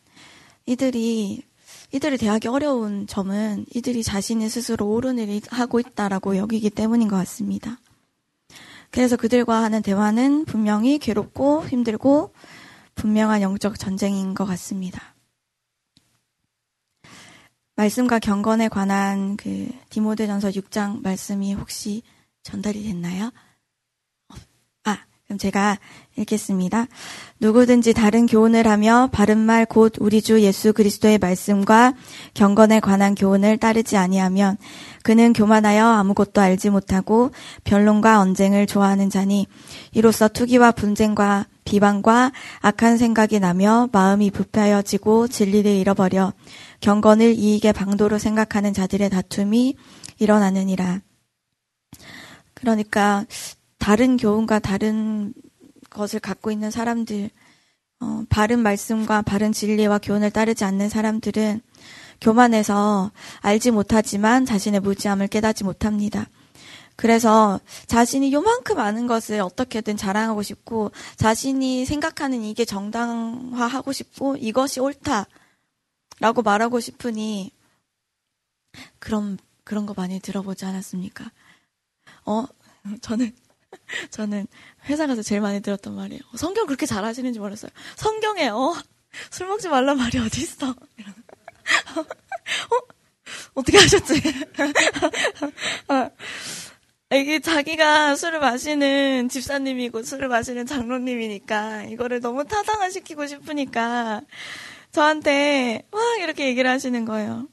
이들이 0.67 1.45
이들이 1.93 2.19
대하기 2.19 2.49
어려운 2.49 3.07
점은 3.07 3.65
이들이 3.75 4.03
자신의 4.03 4.51
스스로 4.51 4.91
옳은 4.91 5.19
일을 5.19 5.41
하고 5.51 5.81
있다라고 5.81 6.37
여기기 6.37 6.71
때문인 6.71 7.09
것 7.09 7.17
같습니다. 7.17 7.79
그래서 8.91 9.17
그들과 9.17 9.63
하는 9.63 9.83
대화는 9.83 10.45
분명히 10.45 10.99
괴롭고 10.99 11.67
힘들고 11.67 12.33
분명한 12.95 13.43
영적 13.43 13.79
전쟁인 13.79 14.35
것 14.35 14.45
같습니다. 14.47 15.15
말씀과 17.77 18.19
경건에 18.19 18.69
관한 18.69 19.37
그 19.37 19.69
디모데전서 19.91 20.51
6장 20.51 21.03
말씀이 21.03 21.53
혹시 21.53 22.03
전달이 22.43 22.85
됐나요? 22.85 23.31
그럼 25.37 25.39
제가 25.39 25.79
읽겠습니다. 26.17 26.87
누구든지 27.41 27.93
다른 27.93 28.27
교훈을 28.27 28.67
하며 28.67 29.09
바른 29.13 29.39
말 29.39 29.67
곧 29.67 29.95
우리 29.99 30.23
주 30.23 30.41
예수 30.41 30.73
그리스도의 30.73 31.19
말씀과 31.19 31.95
경건에 32.35 32.81
관한 32.81 33.15
교훈을 33.15 33.59
따르지 33.59 33.97
아니하면 33.97 34.57
그는 35.03 35.33
교만하여 35.33 35.87
아무것도 35.87 36.41
알지 36.41 36.71
못하고 36.71 37.31
변론과 37.65 38.21
언쟁을 38.21 38.67
좋아하는 38.67 39.11
자니 39.11 39.47
이로써 39.93 40.29
투기와 40.29 40.73
분쟁과 40.73 41.47
비방과 41.65 42.33
악한 42.61 42.97
생각이 42.97 43.41
나며 43.41 43.89
마음이 43.93 44.31
부패하여지고 44.31 45.29
진리를 45.29 45.71
잃어버려 45.71 46.33
경건을 46.81 47.35
이익의 47.35 47.73
방도로 47.73 48.19
생각하는 48.19 48.73
자들의 48.73 49.11
다툼이 49.11 49.77
일어나느니라. 50.19 51.01
그러니까 52.55 53.27
다른 53.79 54.17
교훈과 54.17 54.59
다른 54.59 55.33
것을 55.91 56.21
갖고 56.21 56.51
있는 56.51 56.71
사람들, 56.71 57.31
어, 58.01 58.25
바른 58.29 58.61
말씀과 58.61 59.23
바른 59.23 59.53
진리와 59.53 59.99
교훈을 59.99 60.31
따르지 60.31 60.65
않는 60.65 60.89
사람들은 60.89 61.61
교만해서 62.21 63.11
알지 63.41 63.71
못하지만 63.71 64.45
자신의 64.45 64.81
무지함을 64.81 65.29
깨닫지 65.29 65.65
못합니다. 65.65 66.29
그래서 66.97 67.61
자신이 67.87 68.33
요만큼 68.33 68.79
아는 68.81 69.07
것을 69.07 69.41
어떻게든 69.41 69.99
자랑하고 69.99 70.43
싶고 70.43 70.93
자신이 71.17 71.85
생각하는 71.85 72.43
이게 72.43 72.65
정당화하고 72.65 73.93
싶고 73.93 74.37
이것이 74.37 74.81
옳다라고 74.81 75.27
말하고 76.43 76.81
싶으니 76.81 77.53
그런 78.99 79.39
그런 79.63 79.85
거 79.85 79.95
많이 79.95 80.21
들어보지 80.21 80.65
않았습니까? 80.65 81.31
어 82.25 82.47
저는 83.03 83.33
저는 84.11 84.47
회사 84.89 85.07
가서 85.07 85.23
제일 85.23 85.41
많이 85.41 85.61
들었던 85.61 85.95
말이에요. 85.95 86.21
성경 86.37 86.67
그렇게 86.67 86.87
잘하시는지 86.87 87.39
몰랐어요. 87.39 87.71
성경에 87.97 88.49
어, 88.49 88.75
술 89.31 89.47
먹지 89.47 89.69
말란 89.69 89.97
말이 89.99 90.19
어디 90.19 90.43
있어? 90.43 90.69
어? 90.71 90.75
어떻게 93.55 93.79
하셨지? 93.79 94.23
어, 95.89 96.11
이게 97.15 97.41
자기가 97.41 98.17
술을 98.17 98.41
마시는 98.41 99.29
집사님이고 99.29 100.03
술을 100.03 100.29
마시는 100.29 100.67
장로님이니까 100.67 101.85
이거를 101.85 102.21
너무 102.21 102.45
타당화시키고 102.45 103.27
싶으니까 103.27 104.23
저한테 104.93 105.87
막 105.91 106.01
이렇게 106.21 106.47
얘기를 106.47 106.69
하시는 106.69 107.05
거예요. 107.05 107.49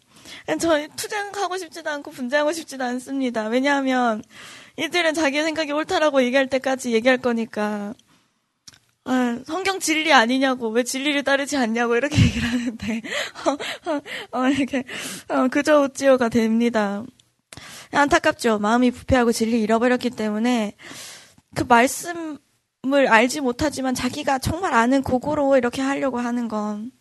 저 0.60 0.88
투쟁하고 0.96 1.58
싶지도 1.58 1.90
않고 1.90 2.12
분쟁하고 2.12 2.52
싶지도 2.52 2.84
않습니다. 2.84 3.48
왜냐하면 3.48 4.24
이들은 4.78 5.14
자기 5.14 5.42
생각이 5.42 5.72
옳다라고 5.72 6.24
얘기할 6.24 6.48
때까지 6.48 6.94
얘기할 6.94 7.18
거니까 7.18 7.94
아, 9.06 9.40
성경 9.46 9.80
진리 9.80 10.14
아니냐고 10.14 10.70
왜 10.70 10.84
진리를 10.84 11.24
따르지 11.24 11.58
않냐고 11.58 11.96
이렇게 11.96 12.16
얘기를 12.24 12.50
하는데 12.50 13.02
어, 14.32 14.40
어, 14.40 14.50
이렇게 14.50 14.84
어, 15.28 15.48
그저 15.50 15.82
우찌어가 15.82 16.30
됩니다. 16.30 17.04
안타깝죠. 17.92 18.60
마음이 18.60 18.92
부패하고 18.92 19.32
진리 19.32 19.62
잃어버렸기 19.62 20.10
때문에 20.10 20.76
그 21.54 21.64
말씀을 21.64 22.40
알지 23.08 23.42
못하지만 23.42 23.94
자기가 23.94 24.40
정말 24.40 24.74
아는 24.74 25.04
고고로 25.04 25.58
이렇게 25.58 25.82
하려고 25.82 26.20
하는 26.20 26.48
건. 26.48 26.92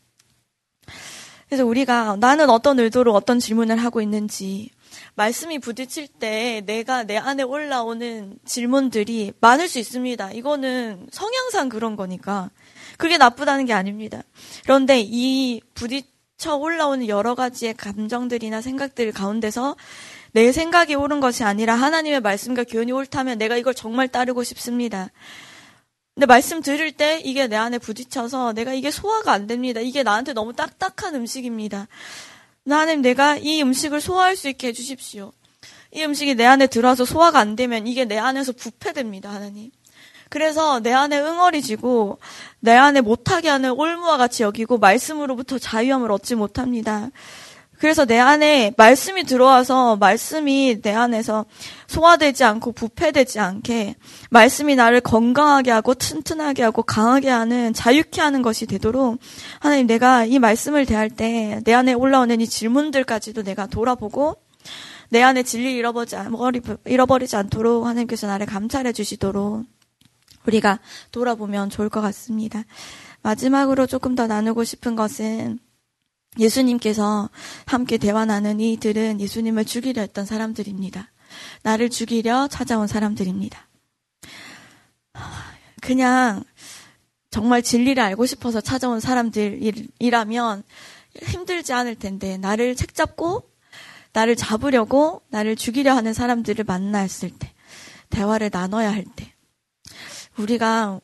그래서 1.49 1.65
우리가 1.65 2.17
나는 2.17 2.51
어떤 2.51 2.79
의도로 2.79 3.15
어떤 3.15 3.39
질문을 3.39 3.77
하고 3.77 4.01
있는지 4.01 4.71
말씀이 5.15 5.59
부딪힐 5.59 6.09
때 6.09 6.63
내가 6.67 7.05
내 7.05 7.17
안에 7.17 7.43
올라오는 7.43 8.39
질문들이 8.45 9.33
많을 9.41 9.69
수 9.69 9.79
있습니다. 9.79 10.33
이거는 10.33 11.09
성향상 11.11 11.69
그런 11.69 11.97
거니까. 11.97 12.51
그게 12.99 13.19
나쁘다는 13.19 13.65
게 13.67 13.73
아닙니다. 13.73 14.23
그런데 14.63 15.01
이 15.01 15.61
부딪혀 15.75 16.55
올라오는 16.57 17.09
여러 17.09 17.35
가지의 17.35 17.75
감정들이나 17.75 18.61
생각들 18.61 19.13
가운데서 19.13 19.77
내 20.33 20.51
생각이 20.53 20.95
옳은 20.95 21.21
것이 21.21 21.45
아니라 21.45 21.75
하나님의 21.75 22.21
말씀과 22.21 22.65
교훈이 22.65 22.93
옳다면 22.93 23.39
내가 23.39 23.57
이걸 23.57 23.75
정말 23.75 24.09
따르고 24.09 24.43
싶습니다. 24.45 25.11
근데 26.15 26.27
말씀 26.27 26.61
들을 26.61 26.93
때 26.93 27.21
이게 27.25 27.47
내 27.47 27.57
안에 27.57 27.79
부딪혀서 27.79 28.53
내가 28.53 28.75
이게 28.75 28.91
소화가 28.91 29.33
안 29.33 29.47
됩니다. 29.47 29.81
이게 29.81 30.03
나한테 30.03 30.35
너무 30.35 30.53
딱딱한 30.53 31.15
음식입니다. 31.15 31.89
하나님 32.69 33.03
내가 33.03 33.37
이 33.37 33.61
음식을 33.63 34.01
소화할 34.01 34.37
수 34.37 34.49
있게 34.49 34.69
해주십시오. 34.69 35.33
이 35.93 36.05
음식이 36.05 36.35
내 36.37 36.47
안에 36.47 36.69
들어와서 36.69 37.05
소화가 37.05 37.39
안 37.39 37.57
되면 37.57 37.87
이게 37.87 38.05
내 38.05 38.19
안에서 38.19 38.53
부패됩니다, 38.53 39.31
하나님. 39.31 39.71
그래서 40.29 40.81
내 40.81 40.93
안에 40.93 41.21
응어리지고 41.21 42.19
내 42.61 42.73
안에 42.73 43.03
못하게 43.03 43.51
하는 43.51 43.73
올무와 43.73 44.17
같이 44.17 44.43
여기고 44.43 44.79
말씀으로부터 44.79 45.59
자유함을 45.59 46.11
얻지 46.11 46.37
못합니다. 46.37 47.11
그래서 47.83 48.05
내 48.05 48.17
안에 48.17 48.73
말씀이 48.77 49.25
들어와서 49.25 49.97
말씀이 49.97 50.81
내 50.83 50.93
안에서 50.93 51.47
소화되지 51.89 52.45
않고 52.45 52.71
부패되지 52.71 53.41
않게 53.41 53.97
말씀이 54.31 54.77
나를 54.77 55.01
건강하게 55.01 55.73
하고 55.73 55.93
튼튼하게 55.93 56.63
하고 56.63 56.85
강하게 56.85 57.29
하는 57.29 57.73
자유케 57.73 58.21
하는 58.21 58.41
것이 58.43 58.67
되도록 58.67 59.19
하나님 59.59 59.89
내가 59.89 60.25
이 60.25 60.39
말씀을 60.39 60.87
대할 60.87 61.11
때 61.11 61.61
내 61.65 61.75
안에 61.75 61.93
올라오는 61.95 62.41
이 62.41 62.47
질문들까지도 62.47 63.43
내가 63.43 63.67
돌아보고 63.67 64.37
내 65.09 65.21
안에 65.21 65.43
진리를 65.43 65.73
잃어버리지, 65.73 66.17
잃어버리지 66.85 67.35
않도록 67.35 67.85
하나님께서 67.85 68.29
나를 68.29 68.47
감찰해 68.47 68.93
주시도록 68.93 69.65
우리가 70.47 70.79
돌아보면 71.11 71.69
좋을 71.69 71.89
것 71.89 72.01
같습니다. 72.01 72.63
마지막으로 73.23 73.89
조금 73.89 74.15
더 74.15 74.29
나누고 74.29 74.63
싶은 74.63 74.95
것은 74.95 75.59
예수님께서 76.39 77.29
함께 77.67 77.99
대화 77.99 78.25
나눈 78.25 78.61
이들은 78.61 79.21
예수님을 79.21 79.65
죽이려 79.65 80.03
했던 80.03 80.25
사람들입니다. 80.25 81.11
나를 81.63 81.91
죽이려 81.91 82.49
찾아온 82.49 82.87
사람들입니다. 82.87 83.69
그냥 85.81 86.43
정말 87.31 87.63
진리를 87.63 88.03
알고 88.03 88.27
싶어서 88.27 88.61
찾아온 88.61 89.01
사람들이라면 89.01 90.63
힘들지 91.23 91.73
않을 91.73 91.97
텐데 91.97 92.39
나를 92.39 92.77
책잡고 92.77 93.51
나를 94.13 94.37
잡으려고 94.37 95.23
나를 95.29 95.57
죽이려 95.57 95.95
하는 95.95 96.13
사람들을 96.13 96.65
만났을 96.65 97.31
때 97.31 97.53
대화를 98.11 98.51
나눠야 98.53 98.93
할 98.93 99.05
때 99.17 99.33
우리가 100.37 101.01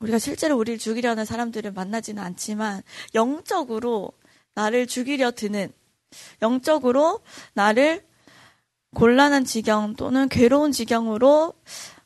우리가 0.00 0.18
실제로 0.18 0.56
우리를 0.58 0.78
죽이려 0.78 1.10
하는 1.10 1.24
사람들을 1.24 1.72
만나지는 1.72 2.22
않지만 2.22 2.82
영적으로 3.14 4.12
나를 4.56 4.86
죽이려 4.86 5.32
드는 5.32 5.70
영적으로 6.42 7.20
나를 7.52 8.04
곤란한 8.94 9.44
지경 9.44 9.94
또는 9.94 10.28
괴로운 10.28 10.72
지경으로 10.72 11.52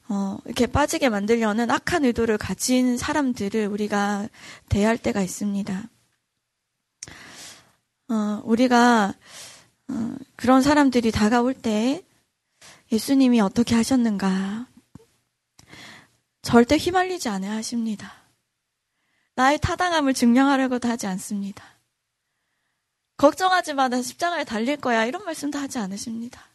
어, 0.08 0.38
이렇게 0.44 0.66
빠지게 0.66 1.08
만들려는 1.08 1.70
악한 1.70 2.04
의도를 2.04 2.36
가진 2.36 2.98
사람들을 2.98 3.68
우리가 3.68 4.28
대할 4.68 4.98
때가 4.98 5.22
있습니다. 5.22 5.84
어, 8.08 8.42
우리가 8.44 9.14
어, 9.88 10.14
그런 10.34 10.62
사람들이 10.62 11.12
다가올 11.12 11.54
때 11.54 12.04
예수님이 12.90 13.40
어떻게 13.40 13.76
하셨는가 13.76 14.66
절대 16.42 16.76
휘말리지 16.76 17.28
않아야 17.28 17.52
하십니다. 17.52 18.12
나의 19.36 19.60
타당함을 19.60 20.14
증명하려고도 20.14 20.88
하지 20.88 21.06
않습니다. 21.06 21.69
걱정하지 23.20 23.74
마, 23.74 23.88
나 23.88 24.00
십자가에 24.00 24.44
달릴 24.44 24.78
거야. 24.78 25.04
이런 25.04 25.26
말씀도 25.26 25.58
하지 25.58 25.76
않으십니다. 25.76 26.48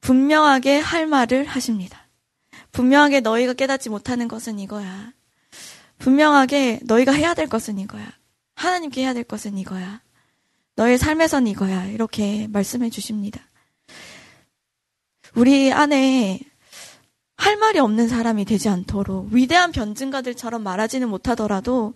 분명하게 0.00 0.80
할 0.80 1.06
말을 1.06 1.44
하십니다. 1.44 2.08
분명하게 2.72 3.20
너희가 3.20 3.52
깨닫지 3.52 3.88
못하는 3.88 4.26
것은 4.26 4.58
이거야. 4.58 5.12
분명하게 5.98 6.80
너희가 6.82 7.12
해야 7.12 7.34
될 7.34 7.48
것은 7.48 7.78
이거야. 7.78 8.12
하나님께 8.56 9.02
해야 9.02 9.14
될 9.14 9.22
것은 9.22 9.58
이거야. 9.58 10.02
너의 10.74 10.98
삶에선 10.98 11.46
이거야. 11.46 11.84
이렇게 11.86 12.48
말씀해 12.48 12.90
주십니다. 12.90 13.40
우리 15.36 15.72
안에 15.72 16.40
할 17.42 17.56
말이 17.56 17.80
없는 17.80 18.06
사람이 18.06 18.44
되지 18.44 18.68
않도록 18.68 19.30
위대한 19.32 19.72
변증가들처럼 19.72 20.62
말하지는 20.62 21.08
못하더라도 21.08 21.92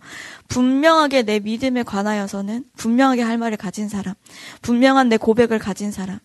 분명하게 0.49 1.21
내 1.23 1.39
믿음에 1.39 1.83
관하여서는 1.83 2.65
분명하게 2.75 3.21
할 3.21 3.37
말을 3.37 3.55
가진 3.55 3.87
사람, 3.87 4.13
분명한 4.61 5.07
내 5.07 5.15
고백을 5.15 5.57
가진 5.57 5.89
사람. 5.89 6.19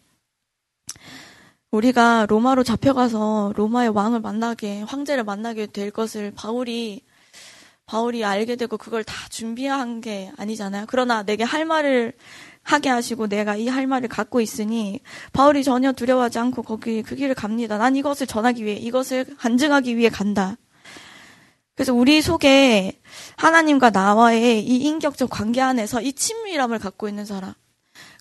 우리가 1.70 2.26
로마로 2.28 2.64
잡혀가서 2.64 3.52
로마의 3.54 3.90
왕을 3.90 4.18
만나게, 4.18 4.82
황제를 4.82 5.22
만나게 5.22 5.66
될 5.66 5.92
것을 5.92 6.32
바울이 6.34 7.02
바울이 7.86 8.24
알게 8.24 8.56
되고 8.56 8.76
그걸 8.76 9.04
다 9.04 9.14
준비한 9.28 10.00
게 10.00 10.32
아니잖아요. 10.36 10.86
그러나 10.88 11.22
내게 11.22 11.44
할 11.44 11.64
말을 11.64 12.12
하게 12.62 12.88
하시고 12.90 13.26
내가 13.28 13.56
이 13.56 13.68
할 13.68 13.86
말을 13.86 14.08
갖고 14.08 14.40
있으니 14.40 15.00
바울이 15.32 15.64
전혀 15.64 15.92
두려워하지 15.92 16.38
않고 16.38 16.62
거기 16.62 17.02
그 17.02 17.16
길을 17.16 17.34
갑니다. 17.34 17.78
난 17.78 17.96
이것을 17.96 18.26
전하기 18.26 18.64
위해 18.64 18.76
이것을 18.76 19.26
간증하기 19.38 19.96
위해 19.96 20.08
간다. 20.10 20.56
그래서 21.74 21.94
우리 21.94 22.20
속에 22.20 23.00
하나님과 23.36 23.90
나와의 23.90 24.64
이 24.64 24.76
인격적 24.84 25.30
관계 25.30 25.60
안에서 25.60 26.00
이 26.02 26.12
친밀함을 26.12 26.78
갖고 26.78 27.08
있는 27.08 27.24
사람. 27.24 27.54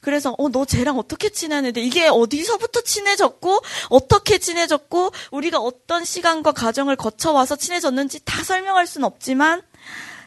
그래서 0.02 0.34
어 0.40 0.50
너 0.50 0.66
쟤랑 0.66 0.98
어떻게 0.98 1.30
친했는데 1.30 1.82
이게 1.82 2.08
어디서부터 2.08 2.82
친해졌고 2.82 3.60
어떻게 3.90 4.38
친해졌고 4.40 5.12
우리가 5.32 5.60
어떤 5.60 6.04
시간과 6.06 6.54
과정을 6.54 6.96
거쳐 6.96 7.32
와서 7.34 7.56
친해졌는지 7.56 8.22
다 8.26 8.44
설명할 8.44 8.88
수는 8.88 9.06
없지만 9.06 9.62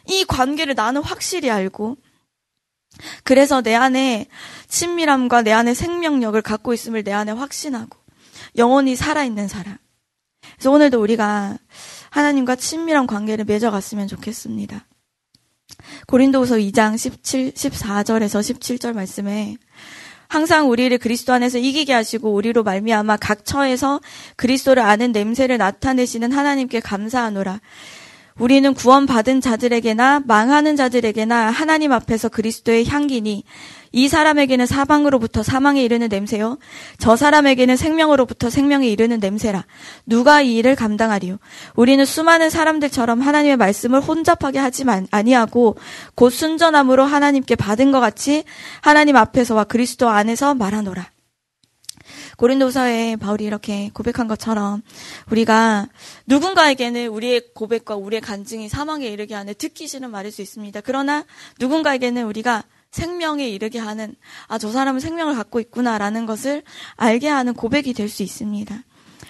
이 0.07 0.25
관계를 0.25 0.75
나는 0.75 1.03
확실히 1.03 1.51
알고 1.51 1.97
그래서 3.23 3.63
내 3.63 3.75
안에 3.75 4.27
친밀함과 4.69 5.43
내 5.43 5.53
안에 5.53 5.75
생명력을 5.75 6.41
갖고 6.43 6.73
있음을 6.73 7.05
내 7.05 7.13
안에 7.13 7.33
확신하고 7.33 7.97
영원히 8.57 8.97
살아있는 8.97 9.49
사람. 9.49 9.77
그래서 10.55 10.71
오늘도 10.71 11.01
우리가 11.01 11.59
하나님과 12.11 12.57
친밀한 12.57 13.07
관계를 13.07 13.45
맺어갔으면 13.45 14.09
좋겠습니다. 14.09 14.87
고린도후서 16.07 16.57
2장 16.57 16.97
17, 16.97 17.53
14절에서 17.53 18.41
17절 18.41 18.93
말씀에 18.93 19.57
항상 20.29 20.71
우리를 20.71 20.97
그리스도 20.99 21.33
안에서 21.33 21.59
이기게 21.59 21.93
하시고 21.93 22.33
우리로 22.33 22.63
말미암아 22.63 23.19
각 23.19 23.45
처에서 23.45 24.01
그리스도를 24.37 24.83
아는 24.83 25.13
냄새를 25.13 25.59
나타내시는 25.59 26.33
하나님께 26.33 26.81
감사하노라. 26.81 27.61
우리는 28.39 28.75
구원받은 28.75 29.41
자들에게나 29.41 30.23
망하는 30.27 30.75
자들에게나 30.75 31.51
하나님 31.51 31.93
앞에서 31.93 32.29
그리스도의 32.29 32.85
향기니 32.85 33.45
이 33.93 34.09
사람에게는 34.09 34.67
사방으로부터 34.67 35.45
사망에 35.45 35.81
이르는 35.85 36.09
냄새요. 36.09 36.59
저 36.99 37.15
사람에게는 37.15 37.77
생명으로부터 37.77 38.51
생명에 38.51 38.89
이르는 38.89 39.21
냄새라. 39.21 39.65
누가 40.05 40.43
이 40.43 40.57
일을 40.57 40.75
감당하리요? 40.75 41.39
우리는 41.77 42.05
수많은 42.05 42.51
사람들처럼 42.51 43.21
하나님의 43.21 43.57
말씀을 43.57 44.01
혼잡하게 44.01 44.59
하지만 44.59 45.07
아니하고 45.13 45.77
곧 46.17 46.31
순전함으로 46.31 47.05
하나님께 47.05 47.55
받은 47.55 47.93
것 47.93 48.01
같이 48.01 48.43
하나님 48.81 49.15
앞에서와 49.15 49.63
그리스도 49.63 50.09
안에서 50.09 50.55
말하노라. 50.55 51.14
고린도서에 52.37 53.17
바울이 53.17 53.45
이렇게 53.45 53.91
고백한 53.95 54.29
것처럼 54.29 54.83
우리가 55.31 55.89
누군가에게는 56.27 57.09
우리의 57.09 57.53
고백과 57.55 57.97
우리의 57.97 58.21
간증이 58.21 58.69
사망에 58.69 59.07
이르게 59.07 59.35
하는 59.35 59.55
듣기 59.57 59.87
싫은 59.87 60.11
말일 60.11 60.33
수 60.33 60.43
있습니다. 60.43 60.81
그러나 60.83 61.25
누군가에게는 61.61 62.25
우리가 62.27 62.65
생명에 62.91 63.49
이르게 63.49 63.79
하는 63.81 64.15
아 64.47 64.59
저 64.59 64.71
사람은 64.71 65.01
생명을 65.01 65.35
갖고 65.35 65.59
있구나라는 65.61 66.27
것을 66.27 66.63
알게 66.97 67.29
하는 67.29 67.55
고백이 67.55 67.93
될 67.93 68.09
수 68.09 68.23
있습니다. 68.23 68.83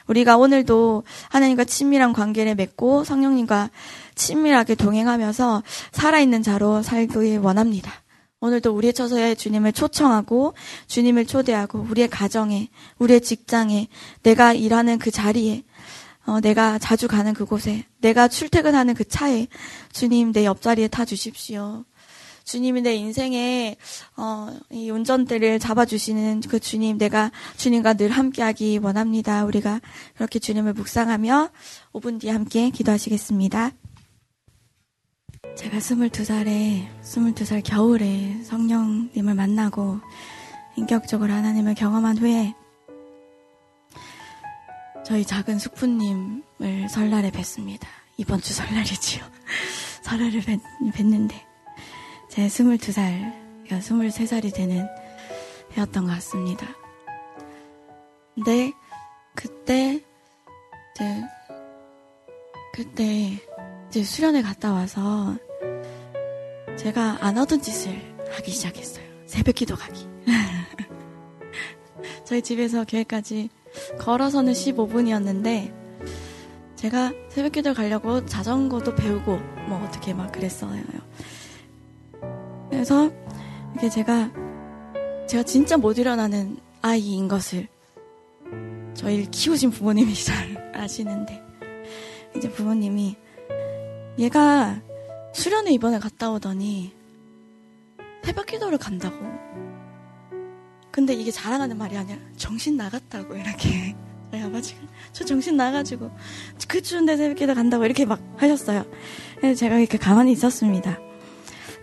우리가 0.06 0.36
오늘도 0.36 1.02
하나님과 1.30 1.64
친밀한 1.64 2.12
관계를 2.12 2.56
맺고 2.56 3.04
성령님과 3.04 3.70
친밀하게 4.14 4.74
동행하면서 4.74 5.62
살아있는 5.92 6.42
자로 6.42 6.82
살길 6.82 7.38
원합니다. 7.38 8.03
오늘도 8.44 8.76
우리의 8.76 8.92
처소에 8.92 9.36
주님을 9.36 9.72
초청하고 9.72 10.52
주님을 10.86 11.24
초대하고 11.24 11.86
우리의 11.90 12.08
가정에 12.08 12.68
우리의 12.98 13.22
직장에 13.22 13.88
내가 14.22 14.52
일하는 14.52 14.98
그 14.98 15.10
자리에 15.10 15.62
어, 16.26 16.40
내가 16.40 16.78
자주 16.78 17.08
가는 17.08 17.32
그곳에 17.32 17.86
내가 18.02 18.28
출퇴근하는 18.28 18.92
그 18.92 19.08
차에 19.08 19.46
주님 19.92 20.32
내 20.32 20.44
옆자리에 20.44 20.88
타 20.88 21.06
주십시오. 21.06 21.86
주님이 22.44 22.82
내 22.82 22.94
인생에 22.94 23.76
어, 24.18 24.54
이 24.70 24.90
운전대를 24.90 25.58
잡아주시는 25.58 26.42
그 26.42 26.60
주님, 26.60 26.98
내가 26.98 27.30
주님과 27.56 27.94
늘 27.94 28.10
함께하기 28.10 28.80
원합니다. 28.82 29.46
우리가 29.46 29.80
그렇게 30.16 30.38
주님을 30.38 30.74
묵상하며 30.74 31.48
5분 31.94 32.20
뒤에 32.20 32.30
함께 32.30 32.68
기도하시겠습니다. 32.68 33.72
제가 35.56 35.78
22살에, 35.78 36.86
22살 37.02 37.62
겨울에 37.64 38.42
성령님을 38.42 39.34
만나고 39.34 40.00
인격적으로 40.76 41.32
하나님을 41.32 41.74
경험한 41.74 42.18
후에 42.18 42.54
저희 45.06 45.24
작은 45.24 45.58
숙부님을 45.58 46.88
설날에 46.90 47.30
뵀습니다. 47.30 47.86
이번 48.16 48.40
주 48.40 48.52
설날이지요. 48.52 49.24
설날을 50.02 50.40
뵀, 50.40 50.60
뵀는데 50.92 51.34
제 52.28 52.46
22살, 52.48 53.32
그러니까 53.64 53.78
23살이 53.78 54.52
되는 54.52 54.88
해였던 55.76 56.04
것 56.04 56.10
같습니다. 56.14 56.66
근데 58.34 58.72
그때 59.34 60.02
이제 60.94 61.22
그때 62.72 63.38
이제 63.88 64.02
수련회 64.02 64.42
갔다 64.42 64.72
와서 64.72 65.36
제가 66.76 67.18
안 67.20 67.38
하던 67.38 67.60
짓을 67.62 67.92
하기 68.30 68.50
시작했어요. 68.50 69.04
새벽 69.26 69.54
기도 69.54 69.76
가기. 69.76 70.06
저희 72.24 72.42
집에서 72.42 72.84
교회까지 72.84 73.48
걸어서는 73.98 74.52
15분이었는데 74.52 75.72
제가 76.76 77.12
새벽 77.28 77.52
기도 77.52 77.74
가려고 77.74 78.24
자전거도 78.26 78.94
배우고 78.94 79.36
뭐 79.68 79.82
어떻게 79.86 80.12
막 80.12 80.30
그랬어요. 80.32 80.82
그래서 82.70 83.10
이게 83.76 83.88
제가 83.88 84.30
제가 85.28 85.42
진짜 85.44 85.76
못 85.76 85.98
일어나는 85.98 86.58
아이인 86.82 87.28
것을 87.28 87.68
저희를 88.94 89.30
키우신 89.30 89.70
부모님이 89.70 90.14
잘 90.14 90.72
아시는데 90.76 91.42
이제 92.36 92.50
부모님이 92.50 93.16
얘가 94.18 94.80
수련회 95.34 95.72
이번에 95.72 95.98
갔다 95.98 96.30
오더니 96.30 96.92
새벽 98.24 98.46
기도를 98.46 98.78
간다고. 98.78 99.16
근데 100.90 101.12
이게 101.12 101.30
자랑하는 101.30 101.76
말이 101.76 101.96
아니라 101.96 102.18
정신 102.36 102.76
나갔다고 102.76 103.34
이렇게 103.36 103.94
저희 104.30 104.42
아버지가 104.42 104.80
저 105.12 105.24
정신 105.24 105.56
나가지고 105.56 106.10
그 106.68 106.80
추운데 106.82 107.16
새벽 107.16 107.36
기도 107.36 107.54
간다고 107.54 107.84
이렇게 107.84 108.04
막 108.04 108.20
하셨어요. 108.36 108.84
그래서 109.36 109.58
제가 109.58 109.78
이렇게 109.78 109.98
가만히 109.98 110.32
있었습니다. 110.32 110.98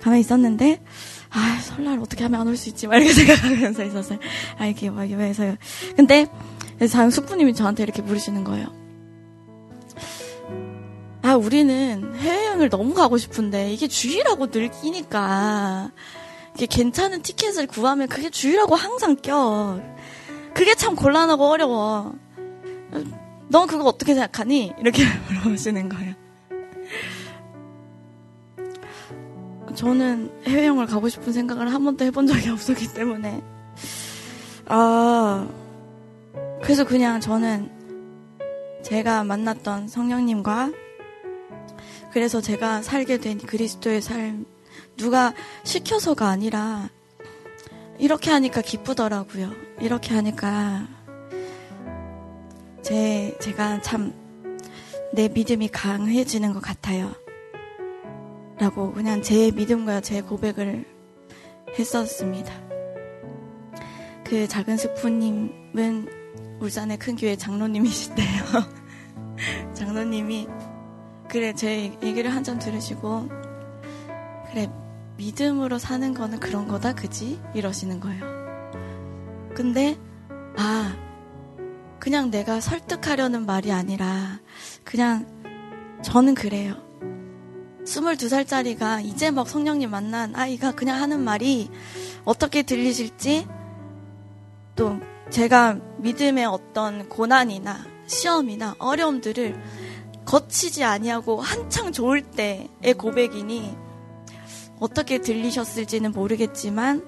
가만히 0.02 0.22
있었는데 0.22 0.82
아 1.30 1.60
설날 1.62 2.00
어떻게 2.00 2.24
하면 2.24 2.42
안 2.42 2.48
올 2.48 2.58
수 2.58 2.70
있지 2.70 2.88
막 2.88 2.96
이렇게 2.96 3.14
생각하면서 3.14 3.84
있었어요. 3.84 4.20
아 4.58 4.66
이렇게 4.66 4.90
막 4.90 5.06
교회에서요. 5.06 5.56
근데 5.96 6.26
장 6.90 7.10
숙부님이 7.12 7.54
저한테 7.54 7.84
이렇게 7.84 8.02
물으시는 8.02 8.44
거예요. 8.44 8.81
아 11.24 11.36
우리는 11.36 12.16
해외여행을 12.16 12.70
너무 12.70 12.94
가고 12.94 13.18
싶은데 13.18 13.72
이게 13.72 13.88
주의라고 13.88 14.48
늘 14.50 14.70
끼니까 14.70 15.92
이게 16.56 16.66
괜찮은 16.66 17.22
티켓을 17.22 17.68
구하면 17.68 18.08
그게 18.08 18.30
주의라고 18.30 18.76
항상 18.76 19.16
껴. 19.16 19.80
그게 20.54 20.76
참 20.76 20.96
곤란하고 20.96 21.46
어려워. 21.46 22.14
넌 23.48 23.68
그거 23.68 23.86
어떻게 23.86 24.14
생각하니? 24.14 24.74
이렇게 24.80 25.04
물어보시는 25.30 25.90
거예요. 25.90 26.14
저는 29.76 30.32
해외여행을 30.46 30.86
가고 30.86 31.08
싶은 31.08 31.32
생각을 31.32 31.74
한 31.74 31.84
번도 31.86 32.04
해본 32.04 32.28
적이 32.28 32.50
없었기 32.50 32.94
때문에 32.94 33.42
아 34.68 35.48
그래서 36.62 36.84
그냥 36.84 37.22
저는 37.22 37.72
제가 38.84 39.24
만났던 39.24 39.88
성령님과 39.88 40.72
그래서 42.12 42.42
제가 42.42 42.82
살게 42.82 43.18
된 43.18 43.38
그리스도의 43.38 44.02
삶 44.02 44.46
누가 44.98 45.34
시켜서가 45.64 46.28
아니라 46.28 46.90
이렇게 48.00 48.32
하니까 48.32 48.62
기쁘더라고요. 48.62 49.52
이렇게 49.80 50.14
하니까 50.14 50.88
제 52.82 53.38
제가 53.40 53.82
참 53.82 54.22
내 55.14 55.28
믿음이 55.28 55.68
강해지는 55.68 56.54
것 56.54 56.62
같아요. 56.62 57.14
라고 58.58 58.94
그냥 58.94 59.22
제 59.22 59.52
믿음과 59.52 60.02
제 60.02 60.22
고백을 60.22 60.86
했었습니다. 61.78 62.54
그 64.24 64.48
작은 64.48 64.78
스프님은 64.78 66.08
울산의 66.62 66.98
큰 66.98 67.18
교회 67.18 67.36
장로님이신데요. 67.36 68.44
장로님이 69.74 70.48
그래 71.32 71.54
제 71.54 71.98
얘기를 72.04 72.30
한 72.36 72.44
점 72.44 72.60
들으시고 72.60 73.30
그래 74.50 74.70
믿음으로 75.16 75.78
사는 75.78 76.14
거는 76.14 76.42
그런 76.42 76.68
거다 76.68 76.94
그지 76.94 77.40
이러시는 77.54 78.02
거예요. 78.02 78.22
근데 79.56 79.98
아 80.58 80.94
그냥 82.00 82.32
내가 82.32 82.60
설득하려는 82.60 83.46
말이 83.46 83.72
아니라 83.72 84.42
그냥 84.84 85.26
저는 86.04 86.36
그래요. 86.36 86.76
22살짜리가 87.86 89.06
이제 89.06 89.32
막 89.32 89.48
성령님 89.48 89.90
만난 89.90 90.36
아이가 90.36 90.74
그냥 90.74 91.00
하는 91.00 91.22
말이 91.22 91.70
어떻게 92.26 92.64
들리실지 92.64 93.48
또 94.76 95.00
제가 95.30 95.80
믿음의 96.00 96.46
어떤 96.46 97.08
고난이나 97.08 97.86
시험이나 98.06 98.76
어려움들을 98.80 99.91
거치지 100.32 100.86
아니하고 100.86 101.42
한창 101.42 101.92
좋을 101.92 102.22
때의 102.22 102.94
고백이니 102.98 103.76
어떻게 104.80 105.18
들리셨을지는 105.18 106.14
모르겠지만 106.14 107.06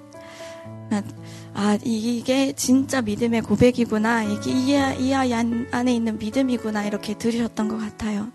아 1.54 1.78
이게 1.86 2.52
진짜 2.52 3.02
믿음의 3.02 3.44
고백이구나 3.44 4.24
이게 4.24 4.52
이, 4.52 4.72
이 4.72 5.14
아이 5.14 5.34
안에 5.34 5.96
있는 5.96 6.18
믿음이구나 6.18 6.84
이렇게 6.84 7.18
들으셨던 7.18 7.70
것 7.70 7.78
같아요. 7.78 8.30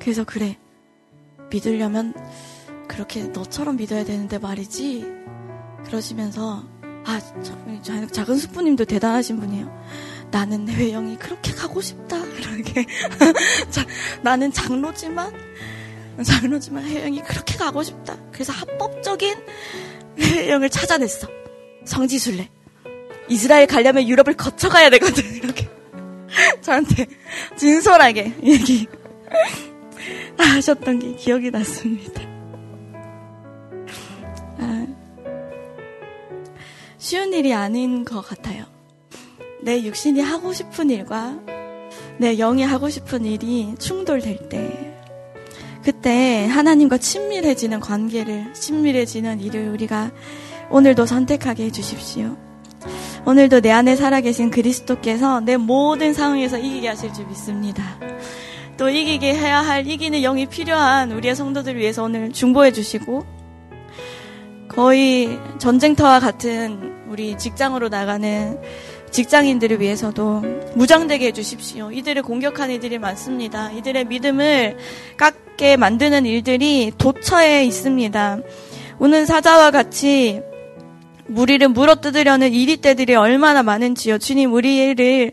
그래서 0.00 0.24
그래 0.24 0.58
믿으려면 1.48 2.14
그렇게 2.88 3.22
너처럼 3.22 3.76
믿어야 3.76 4.04
되는데 4.04 4.38
말이지. 4.38 5.06
그러시면서 5.84 6.64
아 7.04 7.20
저, 7.82 8.06
작은 8.08 8.36
스프님도 8.36 8.86
대단하신 8.86 9.38
분이에요. 9.38 9.78
나는 10.30 10.68
해외여행이 10.68 11.16
그렇게 11.18 11.52
가고 11.52 11.80
싶다. 11.80 12.16
이렇게 12.18 12.84
자, 13.70 13.84
나는 14.22 14.52
장로지만 14.52 15.32
장로지만 16.22 16.84
해영이 16.84 17.22
그렇게 17.22 17.56
가고 17.56 17.82
싶다. 17.82 18.16
그래서 18.32 18.52
합법적인 18.52 19.36
해영을 20.20 20.68
찾아냈어. 20.68 21.28
성지순례. 21.84 22.48
이스라엘 23.28 23.66
가려면 23.66 24.08
유럽을 24.08 24.34
거쳐가야 24.34 24.90
되거든. 24.90 25.24
이렇게 25.36 25.68
저한테 26.60 27.06
진솔하게 27.56 28.34
얘기 28.42 28.86
하셨던 30.38 30.98
게 30.98 31.14
기억이 31.14 31.50
났습니다. 31.50 32.22
아, 34.58 34.86
쉬운 36.98 37.32
일이 37.32 37.52
아닌 37.54 38.04
것 38.04 38.20
같아요. 38.22 38.77
내 39.62 39.82
육신이 39.82 40.20
하고 40.20 40.52
싶은 40.52 40.90
일과 40.90 41.36
내 42.18 42.36
영이 42.36 42.62
하고 42.62 42.88
싶은 42.88 43.24
일이 43.24 43.74
충돌될 43.78 44.48
때, 44.48 44.94
그때 45.82 46.46
하나님과 46.46 46.98
친밀해지는 46.98 47.80
관계를, 47.80 48.52
친밀해지는 48.54 49.40
일을 49.40 49.68
우리가 49.70 50.10
오늘도 50.70 51.06
선택하게 51.06 51.64
해주십시오. 51.64 52.36
오늘도 53.24 53.60
내 53.60 53.70
안에 53.70 53.96
살아계신 53.96 54.50
그리스도께서 54.50 55.40
내 55.40 55.56
모든 55.56 56.12
상황에서 56.12 56.58
이기게 56.58 56.88
하실 56.88 57.12
줄 57.12 57.26
믿습니다. 57.26 57.98
또 58.76 58.88
이기게 58.88 59.34
해야 59.34 59.60
할 59.60 59.86
이기는 59.86 60.20
영이 60.20 60.46
필요한 60.46 61.10
우리의 61.12 61.34
성도들을 61.34 61.80
위해서 61.80 62.04
오늘 62.04 62.32
중보해 62.32 62.72
주시고 62.72 63.26
거의 64.68 65.38
전쟁터와 65.58 66.20
같은 66.20 66.94
우리 67.08 67.36
직장으로 67.36 67.88
나가는 67.88 68.60
직장인들을 69.10 69.80
위해서도 69.80 70.42
무장되게 70.74 71.26
해주십시오. 71.28 71.90
이들을 71.92 72.22
공격한 72.22 72.70
이들이 72.70 72.98
많습니다. 72.98 73.70
이들의 73.72 74.04
믿음을 74.06 74.76
깎게 75.16 75.76
만드는 75.76 76.26
일들이 76.26 76.92
도처에 76.96 77.64
있습니다. 77.64 78.38
우는 78.98 79.26
사자와 79.26 79.70
같이 79.70 80.40
우리를 81.28 81.66
물어뜯으려는 81.68 82.52
이리떼들이 82.52 83.14
얼마나 83.14 83.62
많은지요. 83.62 84.18
주님, 84.18 84.52
우리를 84.52 85.32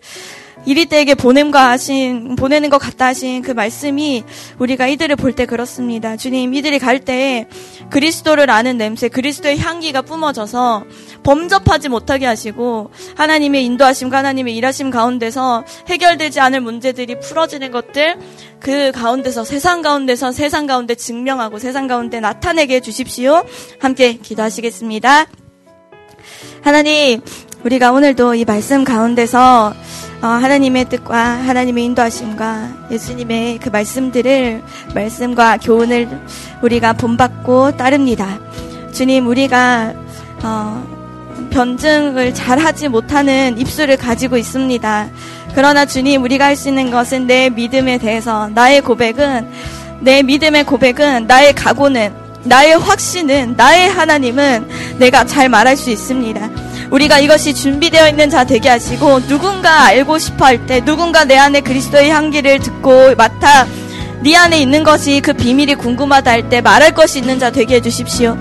이리때에게 0.65 1.15
보냄과 1.15 1.69
하신 1.71 2.35
보내는 2.35 2.69
것 2.69 2.77
같다 2.77 3.07
하신 3.07 3.41
그 3.41 3.51
말씀이 3.51 4.23
우리가 4.57 4.87
이들을 4.87 5.15
볼 5.15 5.35
때 5.35 5.45
그렇습니다. 5.45 6.15
주님, 6.15 6.53
이들이 6.53 6.79
갈때 6.79 7.47
그리스도를 7.89 8.49
아는 8.49 8.77
냄새, 8.77 9.09
그리스도의 9.09 9.59
향기가 9.59 10.01
뿜어져서 10.01 10.85
범접하지 11.23 11.89
못하게 11.89 12.25
하시고 12.25 12.91
하나님의 13.15 13.65
인도하심과 13.65 14.19
하나님의 14.19 14.55
일하심 14.55 14.91
가운데서 14.91 15.65
해결되지 15.87 16.39
않을 16.39 16.61
문제들이 16.61 17.19
풀어지는 17.19 17.71
것들 17.71 18.17
그 18.59 18.91
가운데서 18.93 19.43
세상 19.43 19.81
가운데서 19.81 20.31
세상 20.31 20.67
가운데 20.67 20.95
증명하고 20.95 21.59
세상 21.59 21.87
가운데 21.87 22.19
나타내게 22.19 22.75
해 22.75 22.79
주십시오. 22.79 23.43
함께 23.79 24.13
기도하시겠습니다. 24.17 25.25
하나님, 26.61 27.21
우리가 27.65 27.91
오늘도 27.91 28.35
이 28.35 28.45
말씀 28.45 28.83
가운데서 28.83 29.73
어, 30.21 30.27
하나님의 30.27 30.85
뜻과 30.85 31.17
하나님의 31.17 31.85
인도하심과 31.85 32.69
예수님의 32.91 33.57
그 33.57 33.69
말씀들을 33.69 34.61
말씀과 34.93 35.57
교훈을 35.57 36.07
우리가 36.61 36.93
본받고 36.93 37.75
따릅니다. 37.75 38.37
주님 38.93 39.25
우리가 39.25 39.95
어, 40.43 40.85
변증을 41.49 42.35
잘하지 42.35 42.89
못하는 42.89 43.57
입술을 43.57 43.97
가지고 43.97 44.37
있습니다. 44.37 45.09
그러나 45.55 45.87
주님 45.87 46.21
우리가 46.21 46.45
할 46.45 46.55
수 46.55 46.69
있는 46.69 46.91
것은 46.91 47.25
내 47.25 47.49
믿음에 47.49 47.97
대해서 47.97 48.47
나의 48.49 48.81
고백은 48.81 49.49
내 50.01 50.21
믿음의 50.21 50.65
고백은 50.65 51.25
나의 51.25 51.53
각오는 51.53 52.13
나의 52.43 52.77
확신은 52.77 53.55
나의 53.57 53.89
하나님은 53.89 54.67
내가 54.99 55.25
잘 55.25 55.49
말할 55.49 55.75
수 55.75 55.89
있습니다. 55.89 56.74
우리가 56.91 57.19
이것이 57.19 57.53
준비되어 57.53 58.09
있는 58.09 58.29
자 58.29 58.43
되게 58.43 58.69
하시고 58.69 59.27
누군가 59.27 59.85
알고 59.85 60.17
싶어 60.17 60.45
할 60.45 60.65
때 60.65 60.83
누군가 60.83 61.25
내 61.25 61.37
안에 61.37 61.61
그리스도의 61.61 62.09
향기를 62.09 62.59
듣고 62.59 63.15
맡아 63.15 63.67
네 64.21 64.35
안에 64.35 64.59
있는 64.59 64.83
것이 64.83 65.21
그 65.21 65.33
비밀이 65.33 65.75
궁금하다 65.75 66.31
할 66.31 66.49
때 66.49 66.61
말할 66.61 66.91
것이 66.93 67.19
있는 67.19 67.39
자 67.39 67.49
되게 67.51 67.75
해주십시오. 67.75 68.37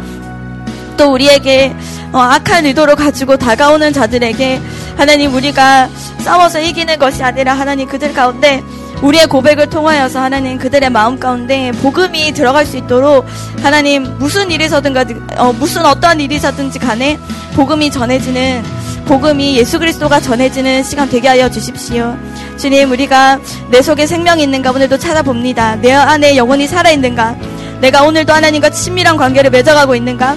또 0.96 1.12
우리에게 1.12 1.74
어, 2.12 2.18
악한 2.18 2.66
의도로 2.66 2.94
가지고 2.94 3.37
다가오는 3.37 3.92
자들에게 3.92 4.61
하나님 4.96 5.35
우리가 5.35 5.88
싸워서 6.20 6.61
이기는 6.61 6.98
것이 6.98 7.22
아니라 7.24 7.54
하나님 7.54 7.88
그들 7.88 8.12
가운데 8.14 8.62
우리의 9.04 9.26
고백을 9.26 9.68
통하여서 9.68 10.18
하나님 10.18 10.58
그들의 10.58 10.88
마음 10.88 11.20
가운데 11.20 11.72
복음이 11.82 12.32
들어갈 12.32 12.64
수 12.64 12.78
있도록 12.78 13.26
하나님 13.62 14.16
무슨 14.18 14.50
일이서든 14.50 14.94
가 14.94 15.04
어, 15.36 15.52
무슨 15.52 15.84
어떠한 15.84 16.20
일이서든지 16.20 16.78
간에 16.78 17.18
복음이 17.54 17.90
전해지는 17.90 18.62
복음이 19.04 19.58
예수 19.58 19.78
그리스도가 19.78 20.20
전해지는 20.20 20.82
시간 20.82 21.10
되게 21.10 21.28
하여 21.28 21.50
주십시오. 21.50 22.16
주님 22.56 22.90
우리가 22.90 23.38
내 23.70 23.82
속에 23.82 24.06
생명이 24.06 24.42
있는가 24.42 24.70
오늘도 24.70 24.96
찾아봅니다. 24.96 25.76
내 25.76 25.92
안에 25.92 26.36
영혼이 26.36 26.66
살아있는가 26.66 27.36
내가 27.82 28.04
오늘도 28.04 28.32
하나님과 28.32 28.70
친밀한 28.70 29.18
관계를 29.18 29.50
맺어가고 29.50 29.94
있는가 29.94 30.34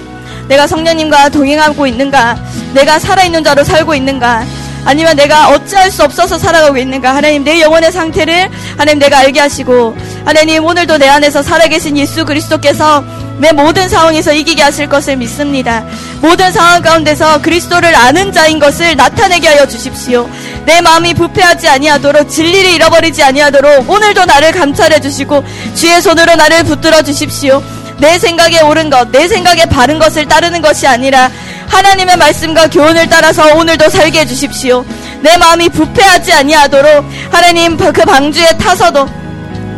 내가 0.48 0.66
성령님과 0.66 1.30
동행하고 1.30 1.86
있는가 1.86 2.36
내가 2.74 2.98
살아있는 2.98 3.42
자로 3.42 3.64
살고 3.64 3.94
있는가 3.94 4.44
아니면 4.84 5.16
내가 5.16 5.50
어찌할 5.50 5.90
수 5.90 6.02
없어서 6.02 6.38
살아가고 6.38 6.76
있는가 6.78 7.14
하나님 7.14 7.44
내 7.44 7.60
영혼의 7.60 7.92
상태를 7.92 8.50
하나님 8.76 8.98
내가 8.98 9.18
알게 9.18 9.40
하시고 9.40 9.96
하나님 10.24 10.64
오늘도 10.64 10.98
내 10.98 11.08
안에서 11.08 11.42
살아계신 11.42 11.96
예수 11.98 12.24
그리스도께서 12.24 13.04
내 13.38 13.52
모든 13.52 13.88
상황에서 13.88 14.32
이기게 14.32 14.62
하실 14.62 14.88
것을 14.88 15.16
믿습니다. 15.16 15.84
모든 16.20 16.50
상황 16.50 16.82
가운데서 16.82 17.40
그리스도를 17.40 17.94
아는 17.94 18.32
자인 18.32 18.58
것을 18.58 18.96
나타내게 18.96 19.46
하여 19.46 19.66
주십시오. 19.66 20.28
내 20.64 20.80
마음이 20.80 21.14
부패하지 21.14 21.68
아니하도록 21.68 22.28
진리를 22.28 22.70
잃어버리지 22.72 23.22
아니하도록 23.22 23.88
오늘도 23.88 24.24
나를 24.24 24.50
감찰해 24.52 25.00
주시고 25.00 25.44
주의 25.74 26.02
손으로 26.02 26.34
나를 26.34 26.64
붙들어 26.64 27.02
주십시오. 27.02 27.62
내 27.98 28.18
생각에 28.18 28.60
옳은 28.60 28.90
것, 28.90 29.10
내 29.10 29.26
생각에 29.26 29.66
바른 29.66 29.98
것을 29.98 30.26
따르는 30.26 30.62
것이 30.62 30.86
아니라 30.86 31.30
하나님의 31.68 32.16
말씀과 32.16 32.68
교훈을 32.68 33.08
따라서 33.08 33.54
오늘도 33.54 33.88
살게 33.88 34.20
해주십시오. 34.20 34.84
내 35.20 35.36
마음이 35.36 35.68
부패하지 35.68 36.32
아니하도록 36.32 37.04
하나님 37.30 37.76
그 37.76 37.92
방주에 37.92 38.56
타서도 38.58 39.08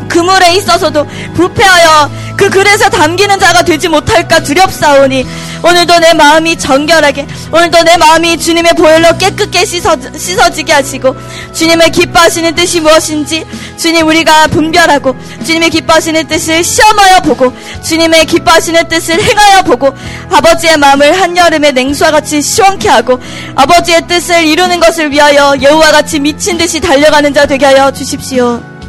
그물에 0.09 0.55
있어서도 0.55 1.07
부패하여 1.35 2.11
그 2.40 2.48
글에서 2.48 2.88
담기는 2.88 3.38
자가 3.38 3.62
되지 3.62 3.87
못할까 3.88 4.42
두렵사오니 4.42 5.26
오늘도 5.62 5.98
내 5.98 6.14
마음이 6.14 6.57
정결하게 6.57 7.26
오늘도 7.53 7.83
내 7.83 7.98
마음이 7.98 8.38
주님의 8.38 8.72
보혈로 8.72 9.18
깨끗게 9.18 9.66
씻어, 9.66 9.94
씻어지게 10.16 10.72
하시고 10.72 11.14
주님의 11.53 11.90
기뻐하시는 11.92 12.55
뜻이 12.55 12.81
무엇인지 12.81 13.44
주님 13.76 14.09
우리가 14.09 14.46
분별하고 14.46 15.14
주님의 15.44 15.68
기뻐하시는 15.68 16.29
뜻을 16.29 16.64
시험하여 16.64 17.20
보고 17.20 17.55
주님의 17.85 18.24
기뻐하시는 18.24 18.88
뜻을 18.88 19.22
행하여 19.22 19.62
보고 19.62 19.94
아버지의 20.31 20.79
마음을 20.79 21.20
한여름의 21.20 21.74
냉수와 21.74 22.11
같이 22.11 22.40
시원케 22.40 22.88
하고 22.88 23.20
아버지의 23.55 24.07
뜻을 24.09 24.46
이루는 24.46 24.81
것을 24.81 25.11
위하여 25.11 25.57
여우와 25.61 25.92
같이 25.92 26.18
미친 26.18 26.57
듯이 26.57 26.81
달려가는 26.81 27.35
자 27.35 27.44
되게 27.44 27.66
하여 27.66 27.90
주십시오. 27.90 28.80